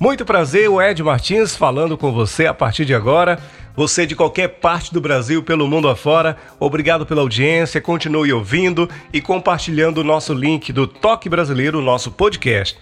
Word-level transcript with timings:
Muito 0.00 0.24
prazer, 0.24 0.66
o 0.70 0.80
Ed 0.80 1.02
Martins 1.02 1.54
falando 1.54 1.94
com 1.98 2.10
você 2.10 2.46
a 2.46 2.54
partir 2.54 2.86
de 2.86 2.94
agora. 2.94 3.38
Você 3.76 4.06
de 4.06 4.16
qualquer 4.16 4.48
parte 4.48 4.94
do 4.94 4.98
Brasil, 4.98 5.42
pelo 5.42 5.68
mundo 5.68 5.90
afora, 5.90 6.38
obrigado 6.58 7.04
pela 7.04 7.20
audiência, 7.20 7.82
continue 7.82 8.32
ouvindo 8.32 8.88
e 9.12 9.20
compartilhando 9.20 9.98
o 9.98 10.04
nosso 10.04 10.32
link 10.32 10.72
do 10.72 10.86
Toque 10.86 11.28
Brasileiro, 11.28 11.82
nosso 11.82 12.10
podcast. 12.10 12.78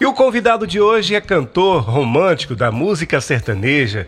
E 0.00 0.06
o 0.06 0.12
convidado 0.12 0.64
de 0.64 0.80
hoje 0.80 1.16
é 1.16 1.20
cantor 1.20 1.82
romântico 1.82 2.54
da 2.54 2.70
música 2.70 3.20
sertaneja. 3.20 4.06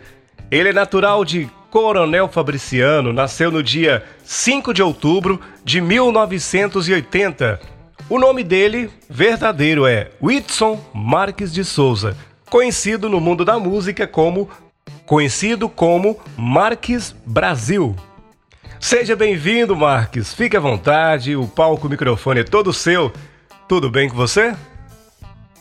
Ele 0.49 0.69
é 0.69 0.73
natural 0.73 1.25
de 1.25 1.51
Coronel 1.73 2.29
Fabriciano, 2.29 3.13
nasceu 3.13 3.51
no 3.51 3.65
dia 3.65 4.05
5 4.23 4.73
de 4.73 4.81
outubro 4.81 5.41
de 5.65 5.81
1980. 5.81 7.61
O 8.09 8.17
nome 8.17 8.45
dele 8.45 8.89
verdadeiro 9.11 9.89
é 9.89 10.11
Whitson 10.23 10.81
Marques 10.95 11.53
de 11.53 11.65
Souza 11.65 12.17
conhecido 12.51 13.09
no 13.09 13.21
mundo 13.21 13.45
da 13.45 13.59
música 13.59 14.07
como 14.07 14.49
conhecido 15.07 15.69
como 15.69 16.19
Marques 16.37 17.15
Brasil. 17.27 17.95
Seja 18.81 19.17
bem-vindo, 19.17 19.75
Marques. 19.75 20.35
Fique 20.35 20.57
à 20.57 20.61
vontade, 20.61 21.37
o 21.37 21.47
palco, 21.47 21.87
o 21.87 21.91
microfone 21.91 22.41
é 22.41 22.45
todo 22.45 22.73
seu. 22.73 23.13
Tudo 23.67 23.91
bem 23.91 24.09
com 24.09 24.17
você? 24.17 24.55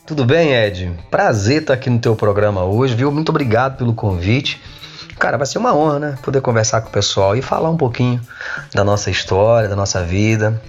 Tudo 0.05 0.25
bem, 0.25 0.53
Ed. 0.53 0.91
Prazer 1.09 1.61
estar 1.61 1.73
aqui 1.73 1.89
no 1.89 1.99
teu 1.99 2.15
programa 2.15 2.65
hoje, 2.65 2.93
viu? 2.93 3.09
Muito 3.11 3.29
obrigado 3.29 3.77
pelo 3.77 3.93
convite. 3.93 4.61
Cara, 5.17 5.37
vai 5.37 5.47
ser 5.47 5.57
uma 5.57 5.73
honra, 5.73 5.99
né? 5.99 6.17
Poder 6.21 6.41
conversar 6.41 6.81
com 6.81 6.89
o 6.89 6.91
pessoal 6.91 7.35
e 7.35 7.41
falar 7.41 7.69
um 7.69 7.77
pouquinho 7.77 8.19
da 8.73 8.83
nossa 8.83 9.09
história, 9.09 9.69
da 9.69 9.75
nossa 9.75 10.03
vida, 10.03 10.61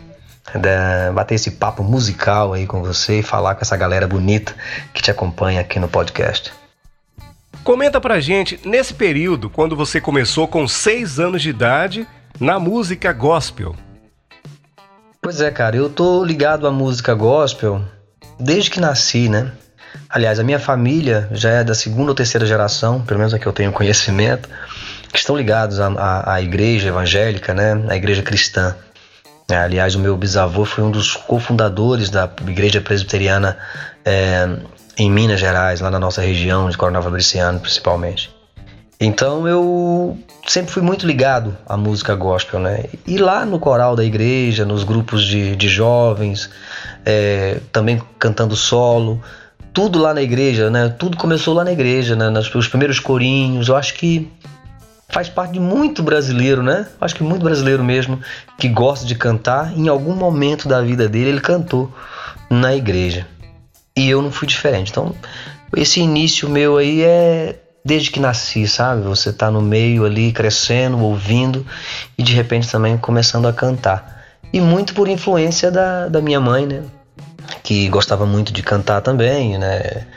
bater 1.12 1.34
esse 1.34 1.52
papo 1.52 1.82
musical 1.82 2.52
aí 2.52 2.66
com 2.66 2.82
você 2.82 3.20
e 3.20 3.22
falar 3.22 3.54
com 3.54 3.62
essa 3.62 3.76
galera 3.76 4.06
bonita 4.06 4.54
que 4.92 5.02
te 5.02 5.10
acompanha 5.10 5.60
aqui 5.60 5.78
no 5.78 5.88
podcast. 5.88 6.52
Comenta 7.62 8.00
pra 8.00 8.20
gente, 8.20 8.60
nesse 8.64 8.92
período, 8.92 9.48
quando 9.48 9.74
você 9.74 10.00
começou 10.00 10.46
com 10.46 10.68
6 10.68 11.18
anos 11.18 11.40
de 11.40 11.48
idade 11.48 12.06
na 12.38 12.58
música 12.58 13.12
gospel. 13.12 13.74
Pois 15.22 15.40
é, 15.40 15.50
cara, 15.50 15.74
eu 15.74 15.88
tô 15.88 16.22
ligado 16.22 16.66
à 16.66 16.70
música 16.70 17.14
gospel 17.14 17.82
desde 18.38 18.70
que 18.70 18.80
nasci, 18.80 19.30
né? 19.30 19.50
Aliás, 20.10 20.38
a 20.38 20.44
minha 20.44 20.58
família 20.58 21.28
já 21.32 21.50
é 21.50 21.64
da 21.64 21.74
segunda 21.74 22.10
ou 22.10 22.14
terceira 22.14 22.44
geração, 22.44 23.00
pelo 23.00 23.18
menos 23.18 23.32
a 23.32 23.38
que 23.38 23.46
eu 23.46 23.52
tenho 23.52 23.72
conhecimento, 23.72 24.48
que 25.10 25.18
estão 25.18 25.36
ligados 25.36 25.80
à, 25.80 25.86
à, 25.86 26.34
à 26.34 26.42
igreja 26.42 26.88
evangélica, 26.88 27.54
né? 27.54 27.82
À 27.88 27.96
igreja 27.96 28.22
cristã. 28.22 28.76
É, 29.48 29.56
aliás, 29.56 29.94
o 29.94 29.98
meu 29.98 30.16
bisavô 30.16 30.64
foi 30.64 30.82
um 30.82 30.90
dos 30.90 31.14
cofundadores 31.14 32.08
da 32.08 32.30
Igreja 32.46 32.80
Presbiteriana 32.80 33.58
é, 34.04 34.48
em 34.96 35.10
Minas 35.10 35.38
Gerais, 35.38 35.80
lá 35.80 35.90
na 35.90 35.98
nossa 35.98 36.22
região 36.22 36.70
de 36.70 36.78
Coronel 36.78 37.02
Fabriciano, 37.02 37.60
principalmente. 37.60 38.34
Então 38.98 39.46
eu 39.46 40.16
sempre 40.46 40.72
fui 40.72 40.82
muito 40.82 41.06
ligado 41.06 41.56
à 41.66 41.76
música 41.76 42.14
gospel, 42.14 42.60
né? 42.60 42.84
E 43.06 43.18
lá 43.18 43.44
no 43.44 43.58
coral 43.58 43.94
da 43.94 44.04
igreja, 44.04 44.64
nos 44.64 44.84
grupos 44.84 45.24
de, 45.26 45.56
de 45.56 45.68
jovens, 45.68 46.48
é, 47.04 47.58
também 47.70 48.00
cantando 48.18 48.56
solo, 48.56 49.20
tudo 49.74 49.98
lá 49.98 50.14
na 50.14 50.22
igreja, 50.22 50.70
né? 50.70 50.88
Tudo 50.88 51.16
começou 51.16 51.52
lá 51.52 51.64
na 51.64 51.72
igreja, 51.72 52.14
né? 52.14 52.30
Nos, 52.30 52.54
os 52.54 52.68
primeiros 52.68 53.00
corinhos. 53.00 53.68
Eu 53.68 53.76
acho 53.76 53.94
que 53.94 54.30
faz 55.14 55.28
parte 55.28 55.52
de 55.52 55.60
muito 55.60 56.02
brasileiro, 56.02 56.60
né? 56.60 56.88
Acho 57.00 57.14
que 57.14 57.22
muito 57.22 57.44
brasileiro 57.44 57.84
mesmo 57.84 58.20
que 58.58 58.68
gosta 58.68 59.06
de 59.06 59.14
cantar. 59.14 59.72
Em 59.78 59.86
algum 59.86 60.12
momento 60.12 60.66
da 60.66 60.82
vida 60.82 61.08
dele, 61.08 61.28
ele 61.28 61.40
cantou 61.40 61.94
na 62.50 62.74
igreja. 62.74 63.24
E 63.96 64.10
eu 64.10 64.20
não 64.20 64.32
fui 64.32 64.48
diferente. 64.48 64.90
Então, 64.90 65.14
esse 65.76 66.00
início 66.00 66.48
meu 66.48 66.78
aí 66.78 67.02
é 67.02 67.60
desde 67.84 68.10
que 68.10 68.18
nasci, 68.18 68.66
sabe? 68.66 69.02
Você 69.02 69.32
tá 69.32 69.52
no 69.52 69.62
meio 69.62 70.04
ali, 70.04 70.32
crescendo, 70.32 70.98
ouvindo 70.98 71.64
e 72.18 72.22
de 72.24 72.34
repente 72.34 72.68
também 72.68 72.98
começando 72.98 73.46
a 73.46 73.52
cantar. 73.52 74.24
E 74.52 74.60
muito 74.60 74.94
por 74.94 75.06
influência 75.06 75.70
da, 75.70 76.08
da 76.08 76.20
minha 76.20 76.40
mãe, 76.40 76.66
né? 76.66 76.82
Que 77.62 77.88
gostava 77.88 78.26
muito 78.26 78.52
de 78.52 78.64
cantar 78.64 79.00
também, 79.00 79.58
né? 79.58 80.08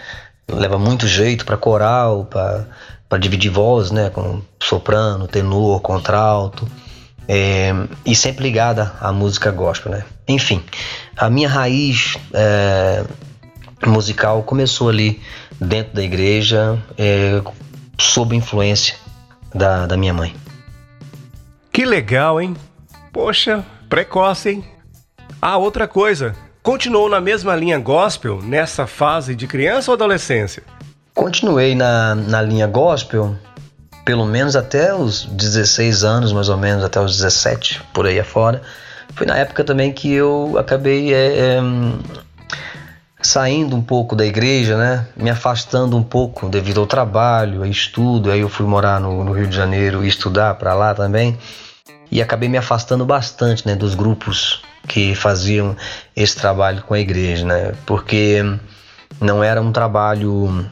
Leva 0.49 0.79
muito 0.79 1.05
jeito 1.05 1.45
para 1.45 1.55
coral, 1.55 2.25
para 2.25 2.65
para 3.09 3.17
dividir 3.17 3.49
voz, 3.49 3.91
né, 3.91 4.09
com 4.09 4.41
soprano, 4.61 5.27
tenor, 5.27 5.81
contralto, 5.81 6.67
é, 7.27 7.73
e 8.05 8.15
sempre 8.15 8.43
ligada 8.43 8.93
à 8.99 9.11
música 9.11 9.51
gospel, 9.51 9.91
né. 9.91 10.05
Enfim, 10.27 10.63
a 11.15 11.29
minha 11.29 11.47
raiz 11.47 12.17
é, 12.33 13.03
musical 13.85 14.43
começou 14.43 14.89
ali 14.89 15.21
dentro 15.59 15.93
da 15.95 16.03
igreja, 16.03 16.77
é, 16.97 17.41
sob 17.97 18.35
influência 18.35 18.95
da, 19.53 19.85
da 19.85 19.97
minha 19.97 20.13
mãe. 20.13 20.35
Que 21.71 21.85
legal, 21.85 22.41
hein? 22.41 22.55
Poxa, 23.13 23.63
precoce, 23.89 24.49
hein? 24.49 24.63
Ah, 25.41 25.57
outra 25.57 25.87
coisa, 25.87 26.35
continuou 26.63 27.07
na 27.09 27.21
mesma 27.21 27.55
linha 27.55 27.79
gospel 27.79 28.41
nessa 28.41 28.87
fase 28.87 29.35
de 29.35 29.47
criança 29.47 29.91
ou 29.91 29.95
adolescência? 29.95 30.63
Continuei 31.17 31.73
na, 31.73 32.13
na 32.13 32.41
linha 32.43 32.67
gospel 32.67 33.35
pelo 34.05 34.23
menos 34.23 34.55
até 34.55 34.93
os 34.93 35.25
16 35.25 36.03
anos, 36.03 36.31
mais 36.31 36.47
ou 36.47 36.55
menos, 36.55 36.83
até 36.83 37.01
os 37.01 37.17
17, 37.17 37.81
por 37.91 38.05
aí 38.05 38.19
afora. 38.19 38.61
Foi 39.15 39.25
na 39.25 39.35
época 39.35 39.63
também 39.63 39.91
que 39.91 40.13
eu 40.13 40.55
acabei 40.59 41.13
é, 41.13 41.39
é, 41.39 41.59
saindo 43.19 43.75
um 43.75 43.81
pouco 43.81 44.15
da 44.15 44.25
igreja, 44.25 44.77
né? 44.77 45.07
Me 45.17 45.29
afastando 45.31 45.97
um 45.97 46.03
pouco 46.03 46.47
devido 46.47 46.79
ao 46.79 46.85
trabalho, 46.85 47.63
ao 47.63 47.65
estudo. 47.65 48.31
Aí 48.31 48.41
eu 48.41 48.47
fui 48.47 48.67
morar 48.67 49.01
no, 49.01 49.23
no 49.23 49.33
Rio 49.33 49.47
de 49.47 49.55
Janeiro 49.55 50.05
e 50.05 50.07
estudar 50.07 50.53
para 50.53 50.75
lá 50.75 50.93
também. 50.93 51.35
E 52.11 52.21
acabei 52.21 52.47
me 52.47 52.59
afastando 52.59 53.05
bastante, 53.05 53.67
né, 53.67 53.75
dos 53.75 53.95
grupos 53.95 54.61
que 54.87 55.15
faziam 55.15 55.75
esse 56.15 56.37
trabalho 56.37 56.83
com 56.83 56.93
a 56.93 56.99
igreja, 56.99 57.43
né? 57.43 57.73
Porque 57.87 58.41
não 59.19 59.43
era 59.43 59.59
um 59.59 59.71
trabalho 59.71 60.65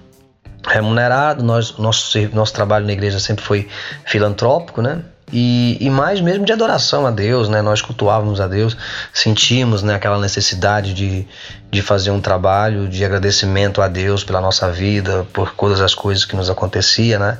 remunerado. 0.68 1.44
Nós, 1.44 1.78
nosso, 1.78 2.18
nosso 2.34 2.54
trabalho 2.54 2.86
na 2.86 2.94
igreja 2.94 3.20
sempre 3.20 3.44
foi 3.44 3.68
filantrópico, 4.06 4.82
né? 4.82 5.02
E, 5.34 5.78
e, 5.82 5.90
mais 5.90 6.22
mesmo 6.22 6.46
de 6.46 6.54
adoração 6.54 7.06
a 7.08 7.12
Deus, 7.12 7.50
né? 7.50 7.62
Nós 7.62 7.82
cultuávamos 7.82 8.40
a 8.40 8.48
Deus, 8.48 8.78
sentimos 9.12 9.82
né, 9.82 9.96
aquela 9.96 10.20
necessidade 10.20 10.94
de, 10.94 11.28
de 11.72 11.82
fazer 11.82 12.12
um 12.12 12.22
trabalho 12.22 12.88
de 12.88 13.04
agradecimento 13.04 13.82
a 13.82 13.88
Deus 13.88 14.24
pela 14.24 14.40
nossa 14.40 14.72
vida, 14.72 15.26
por 15.34 15.52
todas 15.52 15.82
as 15.82 15.96
coisas 15.96 16.26
que 16.26 16.36
nos 16.36 16.50
acontecia, 16.50 17.18
né? 17.18 17.40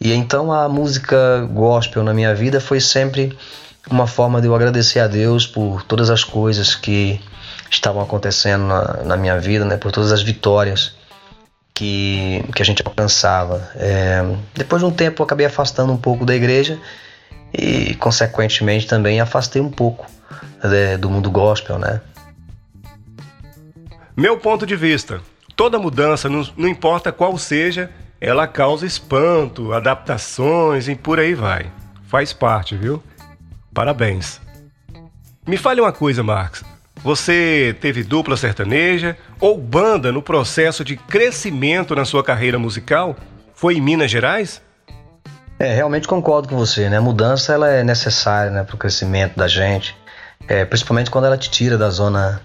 E 0.00 0.12
então 0.12 0.50
a 0.50 0.68
música 0.68 1.46
gospel 1.52 2.02
na 2.02 2.14
minha 2.14 2.34
vida 2.34 2.60
foi 2.60 2.80
sempre 2.80 3.36
uma 3.90 4.06
forma 4.06 4.40
de 4.40 4.46
eu 4.46 4.54
agradecer 4.54 5.00
a 5.00 5.06
Deus 5.06 5.46
por 5.46 5.82
todas 5.82 6.08
as 6.08 6.24
coisas 6.24 6.74
que 6.74 7.20
estavam 7.70 8.00
acontecendo 8.00 8.64
na, 8.64 9.02
na 9.04 9.16
minha 9.18 9.38
vida, 9.38 9.66
né? 9.66 9.76
Por 9.76 9.92
todas 9.92 10.12
as 10.12 10.22
vitórias 10.22 10.97
que, 11.78 12.44
que 12.56 12.60
a 12.60 12.64
gente 12.64 12.82
alcançava. 12.84 13.70
É, 13.76 14.20
depois 14.52 14.82
de 14.82 14.88
um 14.88 14.90
tempo 14.90 15.22
eu 15.22 15.24
acabei 15.24 15.46
afastando 15.46 15.92
um 15.92 15.96
pouco 15.96 16.26
da 16.26 16.34
igreja 16.34 16.76
e, 17.56 17.94
consequentemente, 17.94 18.84
também 18.84 19.20
afastei 19.20 19.62
um 19.62 19.70
pouco 19.70 20.04
né, 20.64 20.96
do 20.96 21.08
mundo 21.08 21.30
gospel, 21.30 21.78
né? 21.78 22.00
Meu 24.16 24.36
ponto 24.38 24.66
de 24.66 24.74
vista, 24.74 25.20
toda 25.54 25.78
mudança, 25.78 26.28
não, 26.28 26.44
não 26.56 26.68
importa 26.68 27.12
qual 27.12 27.38
seja, 27.38 27.88
ela 28.20 28.48
causa 28.48 28.84
espanto, 28.84 29.72
adaptações 29.72 30.88
e 30.88 30.96
por 30.96 31.20
aí 31.20 31.32
vai. 31.32 31.70
Faz 32.08 32.32
parte, 32.32 32.76
viu? 32.76 33.00
Parabéns. 33.72 34.40
Me 35.46 35.56
fale 35.56 35.80
uma 35.80 35.92
coisa, 35.92 36.24
Marcos. 36.24 36.64
Você 37.02 37.76
teve 37.80 38.02
dupla 38.02 38.36
sertaneja 38.36 39.16
ou 39.40 39.56
banda 39.56 40.10
no 40.10 40.20
processo 40.20 40.84
de 40.84 40.96
crescimento 40.96 41.94
na 41.94 42.04
sua 42.04 42.24
carreira 42.24 42.58
musical? 42.58 43.16
Foi 43.54 43.76
em 43.76 43.80
Minas 43.80 44.10
Gerais? 44.10 44.60
É, 45.58 45.74
realmente 45.74 46.06
concordo 46.06 46.48
com 46.48 46.56
você, 46.56 46.88
né? 46.88 46.98
A 46.98 47.00
mudança 47.00 47.52
ela 47.52 47.68
é 47.68 47.82
necessária 47.82 48.50
né, 48.50 48.62
para 48.62 48.76
o 48.76 48.78
crescimento 48.78 49.36
da 49.36 49.48
gente, 49.48 49.96
é, 50.46 50.64
principalmente 50.64 51.10
quando 51.10 51.24
ela 51.24 51.36
te 51.36 51.50
tira 51.50 51.76
da 51.76 51.90
zona 51.90 52.40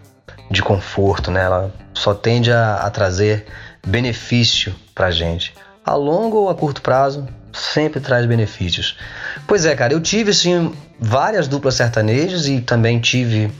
de 0.50 0.62
conforto, 0.62 1.30
né? 1.30 1.44
Ela 1.44 1.72
só 1.94 2.14
tende 2.14 2.52
a, 2.52 2.76
a 2.78 2.90
trazer 2.90 3.46
benefício 3.86 4.74
para 4.96 5.08
a 5.08 5.12
gente. 5.12 5.54
a 5.86 5.96
longo 5.96 6.38
ou 6.38 6.50
a 6.50 6.56
curto 6.56 6.82
prazo, 6.82 7.28
sempre 7.52 8.00
traz 8.00 8.26
benefícios. 8.26 8.98
Pois 9.46 9.66
é, 9.66 9.76
cara, 9.76 9.94
eu 9.94 10.02
tive 10.02 10.34
sim 10.34 10.74
várias 11.00 11.48
duplas 11.48 11.76
sertanejas 11.76 12.48
e 12.48 12.62
também 12.62 13.00
tive 13.00 13.52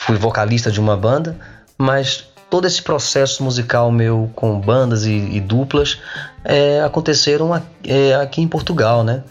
fui 0.00 0.16
vocalista 0.16 0.70
de 0.70 0.80
uma 0.80 0.96
banda, 0.96 1.36
mas 1.76 2.24
todo 2.48 2.66
esse 2.66 2.82
processo 2.82 3.44
musical 3.44 3.92
meu 3.92 4.30
com 4.34 4.58
bandas 4.58 5.04
e, 5.04 5.12
e 5.12 5.40
duplas 5.40 6.00
é, 6.42 6.80
aconteceram 6.80 7.54
é, 7.84 8.14
aqui 8.14 8.40
em 8.40 8.48
Portugal, 8.48 9.04
né? 9.04 9.22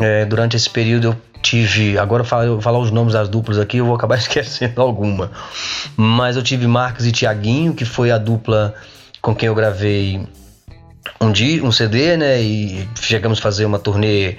É, 0.00 0.24
durante 0.26 0.56
esse 0.56 0.68
período 0.68 1.08
eu 1.08 1.16
tive, 1.40 1.98
agora 1.98 2.24
eu 2.44 2.52
vou 2.52 2.60
falar 2.60 2.78
os 2.78 2.90
nomes 2.90 3.14
das 3.14 3.28
duplas 3.28 3.58
aqui, 3.58 3.78
eu 3.78 3.86
vou 3.86 3.94
acabar 3.94 4.16
esquecendo 4.18 4.80
alguma, 4.82 5.30
mas 5.96 6.36
eu 6.36 6.42
tive 6.42 6.66
Marcos 6.66 7.06
e 7.06 7.12
Tiaguinho, 7.12 7.72
que 7.72 7.86
foi 7.86 8.10
a 8.10 8.18
dupla 8.18 8.74
com 9.22 9.34
quem 9.34 9.46
eu 9.46 9.54
gravei 9.54 10.26
um, 11.18 11.32
dia, 11.32 11.64
um 11.64 11.72
CD, 11.72 12.16
né? 12.16 12.42
E 12.42 12.86
chegamos 13.00 13.38
a 13.38 13.42
fazer 13.42 13.64
uma 13.64 13.78
turnê 13.78 14.36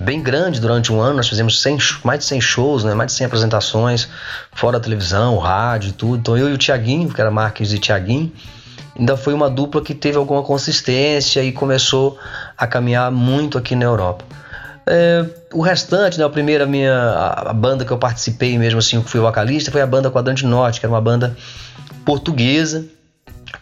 bem 0.00 0.22
grande 0.22 0.60
durante 0.60 0.92
um 0.92 1.00
ano. 1.00 1.16
Nós 1.16 1.28
fizemos 1.28 1.60
100, 1.60 1.78
mais 2.04 2.20
de 2.20 2.26
100 2.26 2.40
shows, 2.40 2.84
né? 2.84 2.94
mais 2.94 3.12
de 3.12 3.18
100 3.18 3.26
apresentações, 3.26 4.08
fora 4.52 4.76
a 4.76 4.80
televisão, 4.80 5.38
rádio, 5.38 5.92
tudo. 5.92 6.16
Então 6.16 6.36
eu 6.36 6.48
e 6.48 6.52
o 6.52 6.58
Tiaguinho, 6.58 7.08
que 7.08 7.20
era 7.20 7.30
Marques 7.30 7.72
e 7.72 7.78
Tiaguinho, 7.78 8.32
ainda 8.98 9.16
foi 9.16 9.34
uma 9.34 9.48
dupla 9.48 9.82
que 9.82 9.94
teve 9.94 10.16
alguma 10.16 10.42
consistência 10.42 11.42
e 11.42 11.50
começou 11.50 12.18
a 12.56 12.66
caminhar 12.66 13.10
muito 13.10 13.58
aqui 13.58 13.74
na 13.74 13.84
Europa. 13.84 14.24
É, 14.88 15.24
o 15.52 15.62
restante, 15.62 16.16
né, 16.16 16.24
a 16.24 16.30
primeira 16.30 16.64
minha 16.64 16.94
a, 16.94 17.50
a, 17.50 17.52
banda 17.52 17.84
que 17.84 17.90
eu 17.90 17.98
participei 17.98 18.56
mesmo 18.56 18.78
assim, 18.78 19.00
que 19.02 19.10
fui 19.10 19.18
vocalista, 19.18 19.72
foi 19.72 19.80
a 19.80 19.86
banda 19.86 20.12
Quadrante 20.12 20.46
Norte, 20.46 20.78
que 20.78 20.86
era 20.86 20.92
uma 20.92 21.00
banda 21.00 21.36
portuguesa 22.04 22.84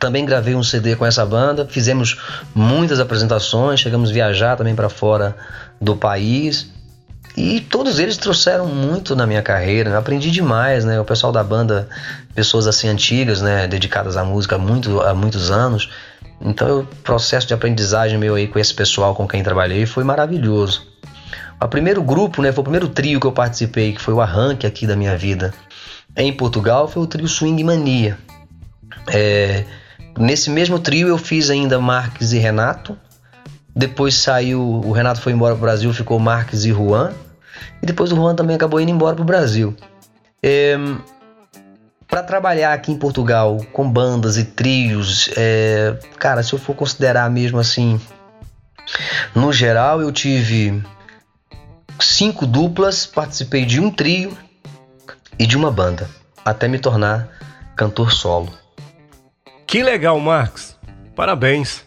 também 0.04 0.26
gravei 0.26 0.54
um 0.54 0.62
CD 0.62 0.94
com 0.96 1.06
essa 1.06 1.24
banda, 1.24 1.66
fizemos 1.66 2.20
muitas 2.54 3.00
apresentações, 3.00 3.80
chegamos 3.80 4.10
a 4.10 4.12
viajar 4.12 4.54
também 4.54 4.74
para 4.74 4.90
fora 4.90 5.34
do 5.80 5.96
país. 5.96 6.70
E 7.34 7.62
todos 7.62 7.98
eles 7.98 8.18
trouxeram 8.18 8.66
muito 8.66 9.16
na 9.16 9.26
minha 9.26 9.40
carreira, 9.40 9.88
né? 9.88 9.96
aprendi 9.96 10.30
demais, 10.30 10.84
né? 10.84 11.00
O 11.00 11.04
pessoal 11.06 11.32
da 11.32 11.42
banda, 11.42 11.88
pessoas 12.34 12.66
assim 12.66 12.86
antigas, 12.86 13.40
né, 13.40 13.66
dedicadas 13.66 14.14
à 14.18 14.22
música 14.22 14.56
há, 14.56 14.58
muito, 14.58 15.00
há 15.00 15.14
muitos 15.14 15.50
anos. 15.50 15.88
Então, 16.38 16.80
o 16.80 16.86
processo 17.02 17.46
de 17.46 17.54
aprendizagem 17.54 18.18
meu 18.18 18.34
aí 18.34 18.46
com 18.46 18.58
esse 18.58 18.74
pessoal 18.74 19.14
com 19.14 19.26
quem 19.26 19.42
trabalhei 19.42 19.86
foi 19.86 20.04
maravilhoso. 20.04 20.86
O 21.58 21.66
primeiro 21.66 22.02
grupo, 22.02 22.42
né, 22.42 22.52
foi 22.52 22.60
o 22.60 22.64
primeiro 22.64 22.88
trio 22.88 23.18
que 23.18 23.26
eu 23.26 23.32
participei, 23.32 23.94
que 23.94 24.02
foi 24.02 24.12
o 24.12 24.20
arranque 24.20 24.66
aqui 24.66 24.86
da 24.86 24.94
minha 24.94 25.16
vida 25.16 25.54
em 26.14 26.30
Portugal, 26.30 26.86
foi 26.86 27.02
o 27.02 27.06
trio 27.06 27.26
Swing 27.26 27.64
Mania. 27.64 28.18
É, 29.08 29.64
Nesse 30.18 30.50
mesmo 30.50 30.78
trio 30.78 31.08
eu 31.08 31.18
fiz 31.18 31.50
ainda 31.50 31.78
Marques 31.80 32.32
e 32.32 32.38
Renato. 32.38 32.96
Depois 33.74 34.14
saiu, 34.14 34.60
o 34.60 34.92
Renato 34.92 35.20
foi 35.20 35.32
embora 35.32 35.54
para 35.54 35.58
o 35.58 35.66
Brasil, 35.66 35.92
ficou 35.92 36.18
Marques 36.18 36.64
e 36.64 36.72
Juan. 36.72 37.12
E 37.82 37.86
depois 37.86 38.12
o 38.12 38.16
Juan 38.16 38.34
também 38.34 38.54
acabou 38.54 38.80
indo 38.80 38.90
embora 38.90 39.16
para 39.16 39.22
o 39.22 39.26
Brasil. 39.26 39.74
É, 40.42 40.76
para 42.06 42.22
trabalhar 42.22 42.72
aqui 42.72 42.92
em 42.92 42.96
Portugal 42.96 43.58
com 43.72 43.90
bandas 43.90 44.36
e 44.36 44.44
trios, 44.44 45.30
é, 45.36 45.98
cara, 46.18 46.42
se 46.42 46.52
eu 46.52 46.58
for 46.58 46.76
considerar 46.76 47.28
mesmo 47.28 47.58
assim, 47.58 48.00
no 49.34 49.52
geral 49.52 50.00
eu 50.00 50.12
tive 50.12 50.80
cinco 51.98 52.46
duplas, 52.46 53.04
participei 53.06 53.64
de 53.64 53.80
um 53.80 53.90
trio 53.90 54.36
e 55.38 55.46
de 55.46 55.56
uma 55.56 55.70
banda, 55.70 56.08
até 56.44 56.68
me 56.68 56.78
tornar 56.78 57.28
cantor 57.74 58.12
solo. 58.12 58.63
Que 59.66 59.82
legal, 59.82 60.18
Marcos. 60.20 60.76
Parabéns. 61.16 61.84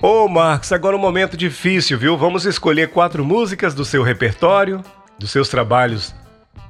Ô, 0.00 0.24
oh, 0.24 0.28
Marcos, 0.28 0.70
agora 0.72 0.94
um 0.94 1.00
momento 1.00 1.36
difícil, 1.36 1.98
viu? 1.98 2.16
Vamos 2.16 2.44
escolher 2.44 2.90
quatro 2.90 3.24
músicas 3.24 3.74
do 3.74 3.84
seu 3.84 4.02
repertório, 4.02 4.82
dos 5.18 5.30
seus 5.30 5.48
trabalhos 5.48 6.14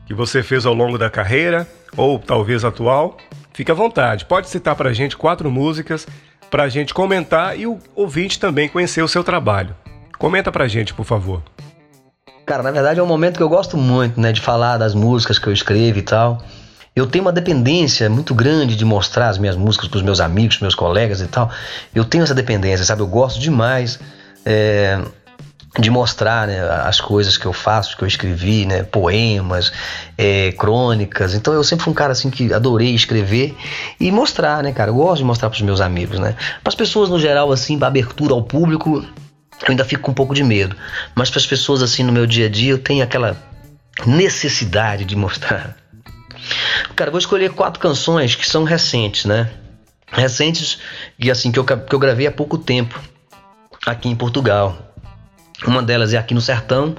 que 0.07 0.15
você 0.15 0.43
fez 0.43 0.65
ao 0.65 0.73
longo 0.73 0.97
da 0.97 1.11
carreira, 1.11 1.69
ou 1.95 2.19
talvez 2.19 2.65
atual. 2.65 3.19
Fique 3.53 3.71
à 3.71 3.75
vontade, 3.75 4.25
pode 4.25 4.49
citar 4.49 4.75
pra 4.75 4.93
gente 4.95 5.17
quatro 5.17 5.51
músicas 5.51 6.07
pra 6.51 6.69
gente 6.69 6.95
comentar 6.95 7.59
e 7.59 7.67
o 7.67 7.79
ouvinte 7.95 8.41
também 8.41 8.69
conhecer 8.69 9.03
o 9.03 9.09
seu 9.09 9.23
trabalho. 9.23 9.77
Comenta 10.19 10.51
pra 10.51 10.67
gente, 10.67 10.95
por 10.95 11.05
favor. 11.05 11.43
Cara, 12.47 12.63
na 12.63 12.71
verdade 12.71 12.99
é 12.99 13.03
um 13.03 13.07
momento 13.07 13.37
que 13.37 13.43
eu 13.43 13.49
gosto 13.49 13.77
muito, 13.77 14.19
né, 14.19 14.33
de 14.33 14.41
falar 14.41 14.79
das 14.79 14.95
músicas 14.95 15.39
que 15.39 15.47
eu 15.47 15.53
escrevo 15.53 15.99
e 15.99 16.03
tal 16.03 16.43
eu 16.99 17.07
tenho 17.07 17.25
uma 17.25 17.33
dependência 17.33 18.11
muito 18.11 18.35
grande 18.35 18.75
de 18.75 18.85
mostrar 18.85 19.29
as 19.29 19.39
minhas 19.39 19.57
músicas 19.57 19.89
para 19.89 19.99
os 19.99 20.03
meus 20.03 20.21
amigos, 20.21 20.59
meus 20.61 20.75
colegas 20.75 21.21
e 21.21 21.27
tal. 21.27 21.51
Eu 21.95 22.05
tenho 22.05 22.25
essa 22.25 22.35
dependência, 22.35 22.85
sabe? 22.85 23.03
Eu 23.03 23.07
gosto 23.07 23.39
demais 23.39 24.01
é, 24.45 25.01
de 25.79 25.91
mostrar 25.91 26.49
né, 26.49 26.61
as 26.85 27.01
coisas 27.01 27.37
que 27.37 27.47
eu 27.47 27.53
faço, 27.53 27.97
que 27.97 28.03
eu 28.03 28.09
escrevi, 28.09 28.67
né? 28.67 28.83
Poemas, 28.83 29.73
é, 30.17 30.53
crônicas. 30.53 31.35
Então 31.35 31.55
eu 31.55 31.63
sempre 31.63 31.85
fui 31.85 31.93
um 31.93 31.95
cara 31.95 32.13
assim 32.13 32.31
que 32.31 32.53
adorei 32.53 32.95
escrever 32.95 33.57
e 34.01 34.11
mostrar, 34.11 34.63
né, 34.63 34.73
cara? 34.73 34.91
Eu 34.91 34.95
gosto 34.95 35.19
de 35.19 35.25
mostrar 35.25 35.49
para 35.51 35.57
os 35.57 35.63
meus 35.63 35.81
amigos, 35.81 36.19
né? 36.19 36.35
Para 36.63 36.71
as 36.71 36.75
pessoas 36.75 37.09
no 37.09 37.19
geral, 37.19 37.53
assim, 37.53 37.79
para 37.79 37.89
abertura 37.89 38.35
ao 38.35 38.43
público, 38.43 39.05
eu 39.63 39.69
ainda 39.69 39.85
fico 39.85 40.03
com 40.03 40.11
um 40.11 40.15
pouco 40.15 40.35
de 40.35 40.43
medo. 40.43 40.75
Mas 41.15 41.31
para 41.31 41.39
as 41.39 41.47
pessoas 41.47 41.81
assim 41.81 42.03
no 42.03 42.13
meu 42.13 42.27
dia 42.27 42.47
a 42.47 42.51
dia, 42.51 42.73
eu 42.73 42.79
tenho 42.79 43.05
aquela 43.05 43.37
necessidade 44.05 45.05
de 45.05 45.15
mostrar 45.15 45.77
Cara, 46.95 47.11
vou 47.11 47.19
escolher 47.19 47.53
quatro 47.53 47.81
canções 47.81 48.35
que 48.35 48.49
são 48.49 48.65
recentes, 48.65 49.25
né? 49.25 49.51
Recentes 50.11 50.79
e 51.19 51.31
assim 51.31 51.53
que 51.53 51.59
eu, 51.59 51.65
que 51.65 51.95
eu 51.95 51.99
gravei 51.99 52.27
há 52.27 52.33
pouco 52.33 52.57
tempo 52.57 52.99
aqui 53.87 54.09
em 54.09 54.17
Portugal. 54.17 54.77
Uma 55.67 55.83
delas 55.83 56.13
é 56.15 56.17
Aqui 56.17 56.35
no 56.35 56.41
Sertão, 56.41 56.97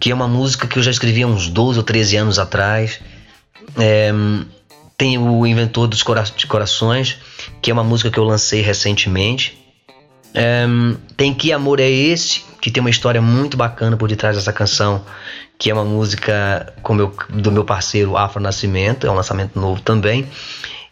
que 0.00 0.10
é 0.10 0.14
uma 0.14 0.26
música 0.26 0.66
que 0.66 0.78
eu 0.78 0.82
já 0.82 0.90
escrevi 0.90 1.22
há 1.22 1.26
uns 1.26 1.48
12 1.48 1.78
ou 1.78 1.84
13 1.84 2.16
anos 2.16 2.38
atrás. 2.38 3.00
É, 3.78 4.12
tem 4.98 5.18
o 5.18 5.46
Inventor 5.46 5.86
dos 5.86 6.02
Cora 6.02 6.24
Corações, 6.48 7.18
que 7.60 7.70
é 7.70 7.74
uma 7.74 7.84
música 7.84 8.10
que 8.10 8.18
eu 8.18 8.24
lancei 8.24 8.60
recentemente. 8.60 9.61
É, 10.34 10.66
tem 11.16 11.34
Que 11.34 11.52
Amor 11.52 11.80
é 11.80 11.88
Esse, 11.88 12.42
que 12.60 12.70
tem 12.70 12.80
uma 12.80 12.90
história 12.90 13.20
muito 13.20 13.56
bacana 13.56 13.96
por 13.96 14.08
detrás 14.08 14.36
dessa 14.36 14.52
canção, 14.52 15.04
que 15.58 15.70
é 15.70 15.74
uma 15.74 15.84
música 15.84 16.72
meu, 16.90 17.14
do 17.28 17.52
meu 17.52 17.64
parceiro 17.64 18.16
Afro 18.16 18.40
Nascimento, 18.40 19.06
é 19.06 19.10
um 19.10 19.14
lançamento 19.14 19.58
novo 19.58 19.80
também. 19.80 20.26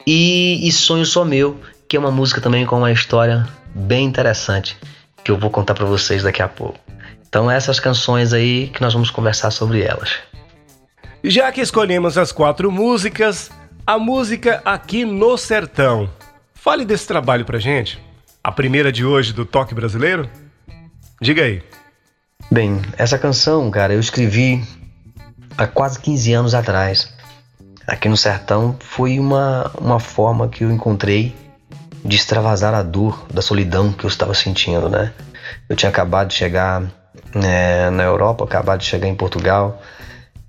E, 0.06 0.66
e 0.66 0.72
Sonho 0.72 1.04
Só 1.04 1.24
Meu, 1.24 1.60
que 1.88 1.96
é 1.96 2.00
uma 2.00 2.10
música 2.10 2.40
também 2.40 2.64
com 2.66 2.78
uma 2.78 2.92
história 2.92 3.48
bem 3.74 4.04
interessante, 4.04 4.76
que 5.24 5.30
eu 5.30 5.38
vou 5.38 5.50
contar 5.50 5.74
para 5.74 5.86
vocês 5.86 6.22
daqui 6.22 6.42
a 6.42 6.48
pouco. 6.48 6.78
Então 7.28 7.50
essas 7.50 7.78
canções 7.78 8.32
aí 8.32 8.68
que 8.68 8.80
nós 8.80 8.92
vamos 8.92 9.10
conversar 9.10 9.50
sobre 9.50 9.82
elas. 9.82 10.18
Já 11.22 11.52
que 11.52 11.60
escolhemos 11.60 12.16
as 12.16 12.32
quatro 12.32 12.72
músicas, 12.72 13.50
a 13.86 13.98
música 13.98 14.60
Aqui 14.64 15.04
no 15.04 15.36
Sertão. 15.36 16.10
Fale 16.54 16.84
desse 16.84 17.06
trabalho 17.06 17.44
pra 17.44 17.58
gente. 17.58 18.09
A 18.42 18.50
primeira 18.50 18.90
de 18.90 19.04
hoje 19.04 19.34
do 19.34 19.44
Toque 19.44 19.74
Brasileiro? 19.74 20.26
Diga 21.20 21.42
aí. 21.42 21.62
Bem, 22.50 22.80
essa 22.96 23.18
canção, 23.18 23.70
cara, 23.70 23.92
eu 23.92 24.00
escrevi 24.00 24.66
há 25.58 25.66
quase 25.66 26.00
15 26.00 26.32
anos 26.32 26.54
atrás. 26.54 27.12
Aqui 27.86 28.08
no 28.08 28.16
sertão 28.16 28.76
foi 28.80 29.18
uma, 29.18 29.70
uma 29.78 30.00
forma 30.00 30.48
que 30.48 30.64
eu 30.64 30.72
encontrei 30.72 31.36
de 32.02 32.16
extravasar 32.16 32.72
a 32.72 32.82
dor 32.82 33.26
da 33.30 33.42
solidão 33.42 33.92
que 33.92 34.04
eu 34.04 34.08
estava 34.08 34.32
sentindo, 34.32 34.88
né? 34.88 35.12
Eu 35.68 35.76
tinha 35.76 35.90
acabado 35.90 36.28
de 36.28 36.34
chegar 36.34 36.82
né, 37.34 37.90
na 37.90 38.04
Europa, 38.04 38.44
acabado 38.44 38.80
de 38.80 38.86
chegar 38.86 39.06
em 39.06 39.14
Portugal 39.14 39.82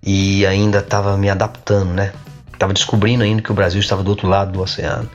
e 0.01 0.45
ainda 0.45 0.79
estava 0.79 1.17
me 1.17 1.29
adaptando, 1.29 1.93
né? 1.93 2.13
Tava 2.57 2.71
descobrindo 2.71 3.21
ainda 3.21 3.41
que 3.41 3.51
o 3.51 3.55
Brasil 3.55 3.81
estava 3.81 4.01
do 4.01 4.11
outro 4.11 4.29
lado 4.29 4.53
do 4.53 4.61
oceano. 4.61 5.09